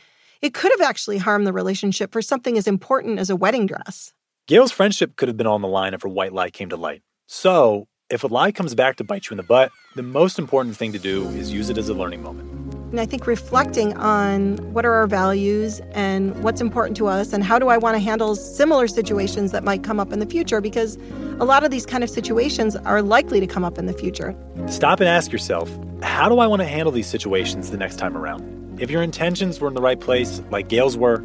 it 0.43 0.55
could 0.55 0.73
have 0.73 0.89
actually 0.89 1.19
harmed 1.19 1.47
the 1.47 1.53
relationship 1.53 2.13
for 2.13 2.23
something 2.23 2.57
as 2.57 2.67
important 2.67 3.19
as 3.19 3.31
a 3.31 3.37
wedding 3.37 3.67
dress. 3.67 4.13
Gail's 4.47 4.73
friendship 4.73 5.17
could 5.17 5.29
have 5.29 5.37
been 5.37 5.47
on 5.47 5.63
the 5.63 5.69
line 5.69 5.95
if 5.95 6.03
her 6.03 6.09
white 6.09 6.33
lie 6.33 6.51
came 6.51 6.71
to 6.71 6.77
light. 6.77 7.03
So, 7.27 7.87
if 8.09 8.25
a 8.25 8.27
lie 8.27 8.53
comes 8.53 8.75
back 8.75 8.97
to 8.97 9.05
bite 9.05 9.29
you 9.29 9.35
in 9.35 9.37
the 9.37 9.43
butt, 9.43 9.71
the 9.95 10.03
most 10.03 10.39
important 10.39 10.77
thing 10.77 10.93
to 10.93 10.99
do 10.99 11.29
is 11.31 11.53
use 11.53 11.69
it 11.69 11.77
as 11.77 11.91
a 11.91 11.95
learning 11.95 12.23
moment. 12.23 12.51
And 12.91 13.01
I 13.01 13.05
think 13.05 13.27
reflecting 13.27 13.95
on 13.99 14.57
what 14.73 14.87
are 14.87 14.95
our 14.95 15.07
values 15.07 15.83
and 15.93 16.43
what's 16.43 16.63
important 16.63 16.97
to 16.97 17.07
us 17.07 17.35
and 17.35 17.45
how 17.45 17.59
do 17.59 17.69
I 17.69 17.77
want 17.77 17.97
to 17.97 17.99
handle 17.99 18.35
similar 18.35 18.89
situations 18.89 19.53
that 19.53 19.63
might 19.63 19.83
come 19.83 20.01
up 20.01 20.11
in 20.11 20.21
the 20.21 20.27
future 20.27 20.63
because 20.63 20.97
a 21.39 21.45
lot 21.45 21.65
of 21.65 21.71
these 21.71 21.85
kind 21.85 22.03
of 22.03 22.09
situations 22.09 22.77
are 22.77 23.03
likely 23.03 23.41
to 23.41 23.47
come 23.47 23.63
up 23.63 23.77
in 23.77 23.85
the 23.85 23.93
future. 23.93 24.35
Stop 24.69 25.01
and 25.01 25.09
ask 25.09 25.31
yourself, 25.31 25.71
how 26.03 26.31
do 26.31 26.39
I 26.39 26.47
want 26.47 26.61
to 26.61 26.67
handle 26.67 26.91
these 26.91 27.07
situations 27.07 27.71
the 27.71 27.77
next 27.77 27.97
time 27.97 28.17
around? 28.17 28.58
If 28.79 28.93
your 28.93 29.03
intentions 29.03 29.59
were 29.59 29.67
in 29.67 29.75
the 29.75 29.81
right 29.81 29.99
place, 29.99 30.41
like 30.51 30.69
Gail's 30.69 30.97
were, 30.97 31.25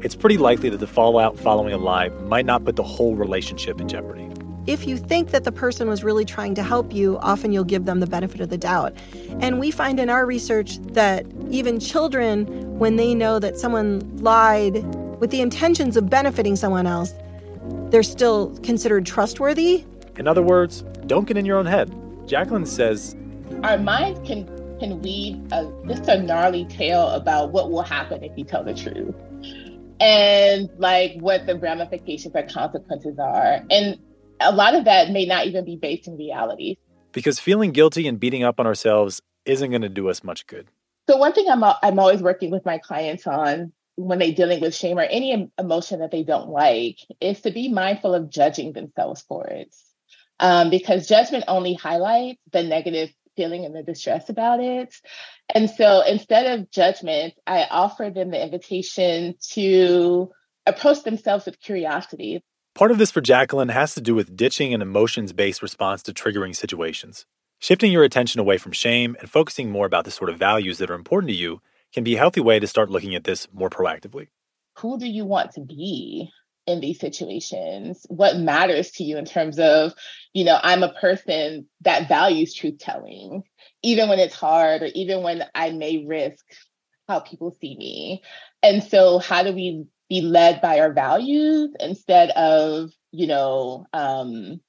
it's 0.00 0.14
pretty 0.14 0.38
likely 0.38 0.70
that 0.70 0.78
the 0.78 0.86
fallout 0.86 1.38
following 1.38 1.74
a 1.74 1.76
lie 1.76 2.08
might 2.08 2.46
not 2.46 2.64
put 2.64 2.76
the 2.76 2.82
whole 2.82 3.14
relationship 3.14 3.82
in 3.82 3.88
jeopardy. 3.88 4.30
If 4.66 4.86
you 4.86 4.96
think 4.96 5.30
that 5.30 5.44
the 5.44 5.52
person 5.52 5.90
was 5.90 6.02
really 6.02 6.24
trying 6.24 6.54
to 6.54 6.62
help 6.62 6.94
you, 6.94 7.18
often 7.18 7.52
you'll 7.52 7.64
give 7.64 7.84
them 7.84 8.00
the 8.00 8.06
benefit 8.06 8.40
of 8.40 8.48
the 8.48 8.56
doubt. 8.56 8.96
And 9.40 9.60
we 9.60 9.70
find 9.70 10.00
in 10.00 10.08
our 10.08 10.24
research 10.24 10.78
that 10.92 11.26
even 11.50 11.80
children, 11.80 12.46
when 12.78 12.96
they 12.96 13.14
know 13.14 13.38
that 13.40 13.58
someone 13.58 14.00
lied 14.16 14.82
with 15.20 15.30
the 15.30 15.42
intentions 15.42 15.98
of 15.98 16.08
benefiting 16.08 16.56
someone 16.56 16.86
else, 16.86 17.12
they're 17.90 18.02
still 18.02 18.56
considered 18.62 19.04
trustworthy. 19.04 19.84
In 20.16 20.26
other 20.26 20.42
words, 20.42 20.82
don't 21.06 21.28
get 21.28 21.36
in 21.36 21.44
your 21.44 21.58
own 21.58 21.66
head. 21.66 21.94
Jacqueline 22.26 22.64
says, 22.64 23.14
Our 23.62 23.76
minds 23.76 24.26
can 24.26 24.55
can 24.78 25.00
weave 25.02 25.40
a, 25.52 25.70
just 25.86 26.08
a 26.08 26.20
gnarly 26.20 26.64
tale 26.66 27.08
about 27.10 27.52
what 27.52 27.70
will 27.70 27.82
happen 27.82 28.22
if 28.22 28.36
you 28.36 28.44
tell 28.44 28.64
the 28.64 28.74
truth 28.74 29.14
and 30.00 30.70
like 30.78 31.16
what 31.20 31.46
the 31.46 31.58
ramifications 31.58 32.34
or 32.34 32.42
consequences 32.42 33.18
are. 33.18 33.64
And 33.70 33.98
a 34.40 34.52
lot 34.52 34.74
of 34.74 34.84
that 34.84 35.10
may 35.10 35.26
not 35.26 35.46
even 35.46 35.64
be 35.64 35.76
based 35.76 36.06
in 36.06 36.16
reality. 36.16 36.76
Because 37.12 37.38
feeling 37.38 37.72
guilty 37.72 38.06
and 38.06 38.20
beating 38.20 38.42
up 38.42 38.60
on 38.60 38.66
ourselves 38.66 39.22
isn't 39.44 39.70
going 39.70 39.82
to 39.82 39.88
do 39.88 40.08
us 40.08 40.22
much 40.22 40.46
good. 40.46 40.68
So 41.08 41.16
one 41.16 41.32
thing 41.32 41.46
I'm 41.48 41.62
I'm 41.64 41.98
always 41.98 42.20
working 42.20 42.50
with 42.50 42.64
my 42.64 42.78
clients 42.78 43.26
on 43.26 43.72
when 43.94 44.18
they're 44.18 44.32
dealing 44.32 44.60
with 44.60 44.74
shame 44.74 44.98
or 44.98 45.02
any 45.02 45.50
emotion 45.58 46.00
that 46.00 46.10
they 46.10 46.22
don't 46.22 46.50
like 46.50 46.98
is 47.20 47.40
to 47.42 47.50
be 47.50 47.68
mindful 47.68 48.14
of 48.14 48.28
judging 48.28 48.72
themselves 48.72 49.22
for 49.22 49.46
it. 49.46 49.74
Um, 50.38 50.68
because 50.68 51.08
judgment 51.08 51.44
only 51.48 51.74
highlights 51.74 52.40
the 52.52 52.62
negative 52.62 53.08
feeling 53.36 53.64
and 53.64 53.74
the 53.74 53.82
distress 53.82 54.28
about 54.28 54.60
it. 54.60 54.94
And 55.54 55.70
so 55.70 56.02
instead 56.02 56.58
of 56.58 56.70
judgment, 56.70 57.34
I 57.46 57.66
offer 57.70 58.10
them 58.10 58.30
the 58.30 58.42
invitation 58.42 59.34
to 59.50 60.30
approach 60.66 61.02
themselves 61.04 61.46
with 61.46 61.60
curiosity. 61.60 62.42
Part 62.74 62.90
of 62.90 62.98
this 62.98 63.10
for 63.10 63.20
Jacqueline 63.20 63.68
has 63.68 63.94
to 63.94 64.00
do 64.00 64.14
with 64.14 64.36
ditching 64.36 64.74
an 64.74 64.82
emotions 64.82 65.32
based 65.32 65.62
response 65.62 66.02
to 66.02 66.12
triggering 66.12 66.54
situations. 66.54 67.24
Shifting 67.58 67.90
your 67.90 68.04
attention 68.04 68.40
away 68.40 68.58
from 68.58 68.72
shame 68.72 69.16
and 69.20 69.30
focusing 69.30 69.70
more 69.70 69.86
about 69.86 70.04
the 70.04 70.10
sort 70.10 70.28
of 70.28 70.38
values 70.38 70.78
that 70.78 70.90
are 70.90 70.94
important 70.94 71.30
to 71.30 71.36
you 71.36 71.62
can 71.94 72.04
be 72.04 72.14
a 72.14 72.18
healthy 72.18 72.40
way 72.40 72.58
to 72.58 72.66
start 72.66 72.90
looking 72.90 73.14
at 73.14 73.24
this 73.24 73.48
more 73.52 73.70
proactively. 73.70 74.28
Who 74.78 74.98
do 74.98 75.06
you 75.06 75.24
want 75.24 75.52
to 75.52 75.62
be? 75.62 76.30
In 76.66 76.80
these 76.80 76.98
situations 76.98 78.04
what 78.08 78.36
matters 78.36 78.90
to 78.90 79.04
you 79.04 79.16
in 79.16 79.24
terms 79.24 79.58
of 79.58 79.92
you 80.32 80.44
know 80.44 80.58
i'm 80.62 80.82
a 80.82 80.92
person 80.94 81.66
that 81.82 82.08
values 82.08 82.54
truth 82.54 82.78
telling 82.78 83.42
even 83.82 84.08
when 84.08 84.18
it's 84.18 84.34
hard 84.34 84.82
or 84.82 84.88
even 84.94 85.22
when 85.22 85.44
i 85.54 85.70
may 85.70 86.04
risk 86.06 86.44
how 87.08 87.20
people 87.20 87.56
see 87.60 87.76
me. 87.76 88.22
And 88.62 88.82
so 88.82 89.18
how 89.18 89.42
do 89.42 89.52
we 89.52 89.86
be 90.08 90.20
led 90.20 90.60
by 90.60 90.80
our 90.80 90.92
values 90.92 91.70
instead 91.80 92.30
of 92.30 92.90
you 93.10 93.26
know 93.26 93.86
um 93.92 94.60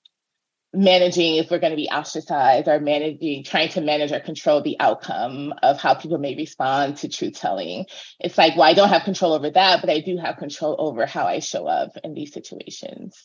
managing 0.73 1.35
if 1.35 1.49
we're 1.49 1.59
going 1.59 1.71
to 1.71 1.77
be 1.77 1.89
ostracized 1.89 2.67
or 2.67 2.79
managing 2.79 3.43
trying 3.43 3.69
to 3.69 3.81
manage 3.81 4.11
or 4.11 4.19
control 4.19 4.61
the 4.61 4.77
outcome 4.79 5.53
of 5.63 5.79
how 5.79 5.93
people 5.93 6.17
may 6.17 6.35
respond 6.35 6.97
to 6.97 7.07
truth 7.07 7.35
telling. 7.35 7.85
It's 8.19 8.37
like 8.37 8.55
well 8.55 8.63
i 8.63 8.73
don't 8.73 8.89
have 8.89 9.03
control 9.03 9.33
over 9.33 9.49
that 9.49 9.81
but 9.81 9.89
i 9.89 10.01
do 10.01 10.17
have 10.17 10.37
control 10.37 10.75
over 10.77 11.05
how 11.05 11.25
i 11.25 11.39
show 11.39 11.67
up 11.67 11.91
in 12.03 12.13
these 12.13 12.33
situations. 12.33 13.15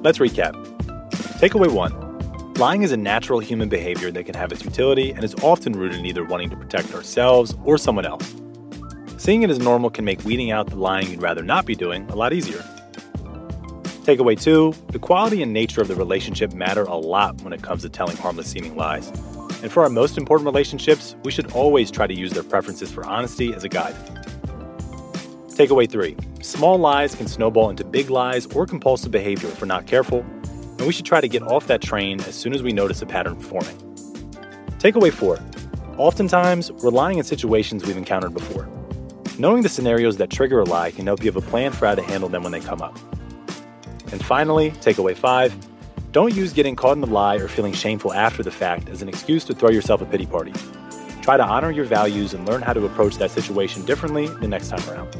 Let's 0.00 0.18
recap. 0.18 0.52
Takeaway 1.40 1.72
one 1.72 2.06
lying 2.54 2.82
is 2.82 2.90
a 2.90 2.96
natural 2.96 3.38
human 3.38 3.68
behavior 3.68 4.10
that 4.10 4.24
can 4.24 4.34
have 4.34 4.50
its 4.52 4.64
utility 4.64 5.12
and 5.12 5.22
is 5.22 5.34
often 5.42 5.72
rooted 5.72 5.98
in 5.98 6.06
either 6.06 6.24
wanting 6.24 6.50
to 6.50 6.56
protect 6.56 6.94
ourselves 6.94 7.54
or 7.64 7.78
someone 7.78 8.06
else. 8.06 8.34
Seeing 9.16 9.42
it 9.42 9.50
as 9.50 9.58
normal 9.58 9.90
can 9.90 10.04
make 10.04 10.24
weeding 10.24 10.50
out 10.50 10.68
the 10.68 10.76
lying 10.76 11.10
you'd 11.10 11.22
rather 11.22 11.42
not 11.42 11.66
be 11.66 11.74
doing 11.74 12.08
a 12.10 12.16
lot 12.16 12.32
easier 12.32 12.64
Takeaway 14.08 14.40
two 14.40 14.72
the 14.86 14.98
quality 14.98 15.42
and 15.42 15.52
nature 15.52 15.82
of 15.82 15.88
the 15.88 15.94
relationship 15.94 16.54
matter 16.54 16.84
a 16.84 16.96
lot 16.96 17.38
when 17.42 17.52
it 17.52 17.60
comes 17.60 17.82
to 17.82 17.90
telling 17.90 18.16
harmless 18.16 18.50
seeming 18.50 18.74
lies. 18.74 19.10
And 19.62 19.70
for 19.70 19.82
our 19.82 19.90
most 19.90 20.16
important 20.16 20.46
relationships, 20.46 21.14
we 21.24 21.30
should 21.30 21.52
always 21.52 21.90
try 21.90 22.06
to 22.06 22.14
use 22.14 22.32
their 22.32 22.42
preferences 22.42 22.90
for 22.90 23.04
honesty 23.04 23.52
as 23.52 23.64
a 23.64 23.68
guide. 23.68 23.94
Takeaway 25.50 25.90
three 25.90 26.16
small 26.40 26.78
lies 26.78 27.14
can 27.14 27.28
snowball 27.28 27.68
into 27.68 27.84
big 27.84 28.08
lies 28.08 28.46
or 28.46 28.64
compulsive 28.64 29.10
behavior 29.10 29.50
if 29.50 29.60
we're 29.60 29.66
not 29.66 29.86
careful, 29.86 30.20
and 30.20 30.86
we 30.86 30.92
should 30.94 31.04
try 31.04 31.20
to 31.20 31.28
get 31.28 31.42
off 31.42 31.66
that 31.66 31.82
train 31.82 32.18
as 32.22 32.34
soon 32.34 32.54
as 32.54 32.62
we 32.62 32.72
notice 32.72 33.02
a 33.02 33.06
pattern 33.06 33.38
forming. 33.38 33.76
Takeaway 34.78 35.12
four 35.12 35.38
oftentimes, 35.98 36.72
we're 36.72 36.88
lying 36.88 37.18
in 37.18 37.24
situations 37.24 37.84
we've 37.84 37.98
encountered 37.98 38.32
before. 38.32 38.70
Knowing 39.38 39.62
the 39.62 39.68
scenarios 39.68 40.16
that 40.16 40.30
trigger 40.30 40.60
a 40.60 40.64
lie 40.64 40.92
can 40.92 41.04
help 41.04 41.22
you 41.22 41.30
have 41.30 41.36
a 41.36 41.46
plan 41.46 41.72
for 41.72 41.86
how 41.86 41.94
to 41.94 42.00
handle 42.00 42.30
them 42.30 42.42
when 42.42 42.52
they 42.52 42.60
come 42.60 42.80
up. 42.80 42.98
And 44.12 44.24
finally, 44.24 44.70
takeaway 44.72 45.16
five 45.16 45.54
don't 46.12 46.34
use 46.34 46.52
getting 46.52 46.74
caught 46.74 46.92
in 46.92 47.00
the 47.00 47.06
lie 47.06 47.36
or 47.36 47.48
feeling 47.48 47.72
shameful 47.74 48.14
after 48.14 48.42
the 48.42 48.50
fact 48.50 48.88
as 48.88 49.02
an 49.02 49.08
excuse 49.08 49.44
to 49.44 49.54
throw 49.54 49.68
yourself 49.70 50.00
a 50.00 50.06
pity 50.06 50.24
party. 50.24 50.52
Try 51.22 51.36
to 51.36 51.44
honor 51.44 51.70
your 51.70 51.84
values 51.84 52.32
and 52.32 52.48
learn 52.48 52.62
how 52.62 52.72
to 52.72 52.86
approach 52.86 53.16
that 53.16 53.30
situation 53.30 53.84
differently 53.84 54.28
the 54.28 54.48
next 54.48 54.68
time 54.68 54.88
around. 54.88 55.12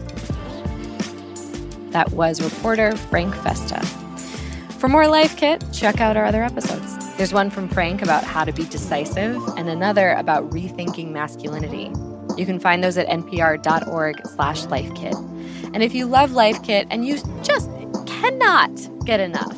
That 1.93 2.11
was 2.13 2.41
reporter 2.41 2.97
Frank 2.97 3.35
Festa. 3.37 3.85
For 4.79 4.89
more 4.89 5.09
Life 5.09 5.37
Kit, 5.37 5.63
check 5.73 6.01
out 6.01 6.17
our 6.17 6.25
other 6.25 6.43
episodes. 6.43 6.97
There's 7.17 7.33
one 7.33 7.51
from 7.51 7.69
Frank 7.69 8.01
about 8.01 8.25
how 8.25 8.45
to 8.45 8.53
be 8.53 8.65
decisive 8.65 9.37
and 9.57 9.69
another 9.69 10.13
about 10.13 10.49
rethinking 10.51 11.11
masculinity. 11.11 11.91
You 12.39 12.47
can 12.47 12.61
find 12.61 12.83
those 12.83 12.97
at 12.97 13.09
npr.org 13.09 14.27
slash 14.27 14.63
lifekit. 14.63 15.15
And 15.75 15.83
if 15.83 15.95
you 15.95 16.07
love 16.07 16.33
Life 16.33 16.63
Kit 16.63 16.87
and 16.91 17.05
you 17.05 17.19
just 17.43 17.69
cannot 18.21 19.05
get 19.05 19.21
enough, 19.21 19.57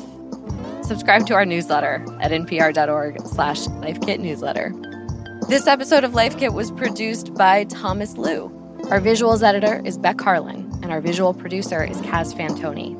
subscribe 0.85 1.25
to 1.25 1.33
our 1.33 1.45
newsletter 1.45 2.05
at 2.21 2.31
npr.org 2.31 3.19
slash 3.25 3.59
lifekitnewsletter. 3.59 5.47
This 5.47 5.65
episode 5.65 6.03
of 6.03 6.13
Life 6.13 6.37
Kit 6.37 6.53
was 6.53 6.71
produced 6.71 7.33
by 7.33 7.63
Thomas 7.65 8.17
Lu. 8.17 8.45
Our 8.91 9.01
visuals 9.01 9.41
editor 9.41 9.81
is 9.83 9.97
Beck 9.97 10.21
Harlan, 10.21 10.69
and 10.83 10.91
our 10.91 11.01
visual 11.01 11.33
producer 11.33 11.83
is 11.83 11.97
Kaz 12.01 12.35
Fantone. 12.35 12.97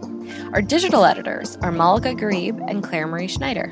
Our 0.54 0.62
digital 0.62 1.06
editors 1.06 1.58
are 1.58 1.71
Malaka 1.71 2.19
Gharib 2.19 2.60
and 2.69 2.84
Claire 2.84 3.08
Marie 3.08 3.28
Schneider. 3.28 3.67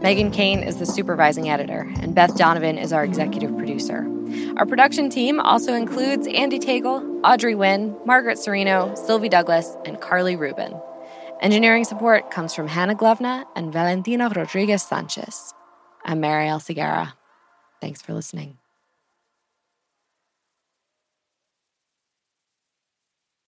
Meghan 0.00 0.32
Keane 0.32 0.62
is 0.62 0.76
the 0.76 0.86
supervising 0.86 1.50
editor, 1.50 1.86
and 2.00 2.14
Beth 2.14 2.36
Donovan 2.36 2.78
is 2.78 2.92
our 2.92 3.04
executive 3.04 3.54
producer. 3.56 4.06
Our 4.56 4.66
production 4.66 5.10
team 5.10 5.38
also 5.40 5.74
includes 5.74 6.26
Andy 6.26 6.58
Tagle, 6.58 7.20
Audrey 7.24 7.54
Nguyen, 7.54 8.06
Margaret 8.06 8.38
Cirino, 8.38 8.96
Sylvie 8.96 9.28
Douglis, 9.28 9.76
and 9.86 10.00
Carly 10.00 10.36
Rubin. 10.36 10.80
Engineering 11.40 11.84
support 11.84 12.30
comes 12.30 12.54
from 12.54 12.66
Hannah 12.66 12.94
Gluvna 12.94 13.44
and 13.54 13.70
Valentina 13.70 14.30
Rodriguez 14.34 14.82
Sanchez. 14.82 15.52
I'm 16.02 16.22
Marielle 16.22 16.60
Segarra. 16.60 17.12
Thanks 17.80 18.00
for 18.00 18.14
listening. 18.14 18.56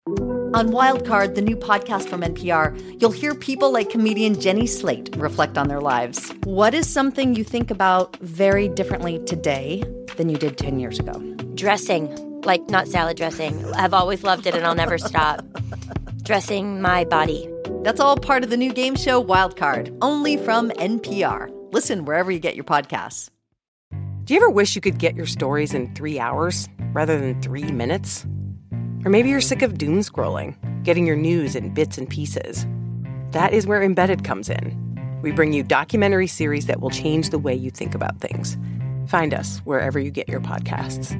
On 0.07 0.69
Wildcard, 0.69 1.35
the 1.35 1.41
new 1.41 1.57
podcast 1.57 2.07
from 2.07 2.21
NPR, 2.21 3.01
you'll 3.01 3.11
hear 3.11 3.35
people 3.35 3.71
like 3.71 3.89
comedian 3.89 4.39
Jenny 4.39 4.67
Slate 4.67 5.13
reflect 5.17 5.57
on 5.57 5.67
their 5.67 5.81
lives. 5.81 6.31
What 6.45 6.73
is 6.73 6.87
something 6.87 7.35
you 7.35 7.43
think 7.43 7.69
about 7.69 8.15
very 8.17 8.69
differently 8.69 9.19
today 9.25 9.83
than 10.15 10.29
you 10.29 10.37
did 10.37 10.57
10 10.57 10.79
years 10.79 10.99
ago? 10.99 11.13
Dressing, 11.55 12.41
like 12.43 12.61
not 12.69 12.87
salad 12.87 13.17
dressing. 13.17 13.65
I've 13.73 13.93
always 13.93 14.23
loved 14.23 14.47
it 14.47 14.55
and 14.55 14.65
I'll 14.65 14.75
never 14.75 14.97
stop. 14.97 15.43
Dressing 16.23 16.81
my 16.81 17.03
body. 17.03 17.52
That's 17.83 17.99
all 17.99 18.15
part 18.15 18.45
of 18.45 18.49
the 18.49 18.55
new 18.55 18.71
game 18.71 18.95
show 18.95 19.21
Wildcard, 19.21 19.97
only 20.01 20.37
from 20.37 20.69
NPR. 20.71 21.49
Listen 21.73 22.05
wherever 22.05 22.31
you 22.31 22.39
get 22.39 22.55
your 22.55 22.63
podcasts. 22.63 23.29
Do 24.23 24.33
you 24.33 24.39
ever 24.39 24.49
wish 24.49 24.73
you 24.73 24.81
could 24.81 24.99
get 24.99 25.17
your 25.17 25.25
stories 25.25 25.73
in 25.73 25.93
three 25.93 26.17
hours 26.17 26.69
rather 26.93 27.19
than 27.19 27.41
three 27.41 27.69
minutes? 27.73 28.25
Or 29.03 29.09
maybe 29.11 29.27
you're 29.27 29.41
sick 29.41 29.61
of 29.61 29.77
doom 29.77 29.99
scrolling, 29.99 30.55
getting 30.85 31.05
your 31.05 31.17
news 31.17 31.57
in 31.57 31.73
bits 31.73 31.97
and 31.97 32.09
pieces. 32.09 32.65
That 33.31 33.51
is 33.51 33.67
where 33.67 33.83
Embedded 33.83 34.23
comes 34.23 34.49
in. 34.49 35.19
We 35.21 35.33
bring 35.33 35.51
you 35.51 35.61
documentary 35.61 36.27
series 36.27 36.67
that 36.67 36.79
will 36.79 36.89
change 36.89 37.31
the 37.31 37.39
way 37.39 37.53
you 37.53 37.69
think 37.69 37.95
about 37.95 38.21
things. 38.21 38.57
Find 39.07 39.33
us 39.33 39.57
wherever 39.65 39.99
you 39.99 40.09
get 40.09 40.29
your 40.29 40.39
podcasts. 40.39 41.19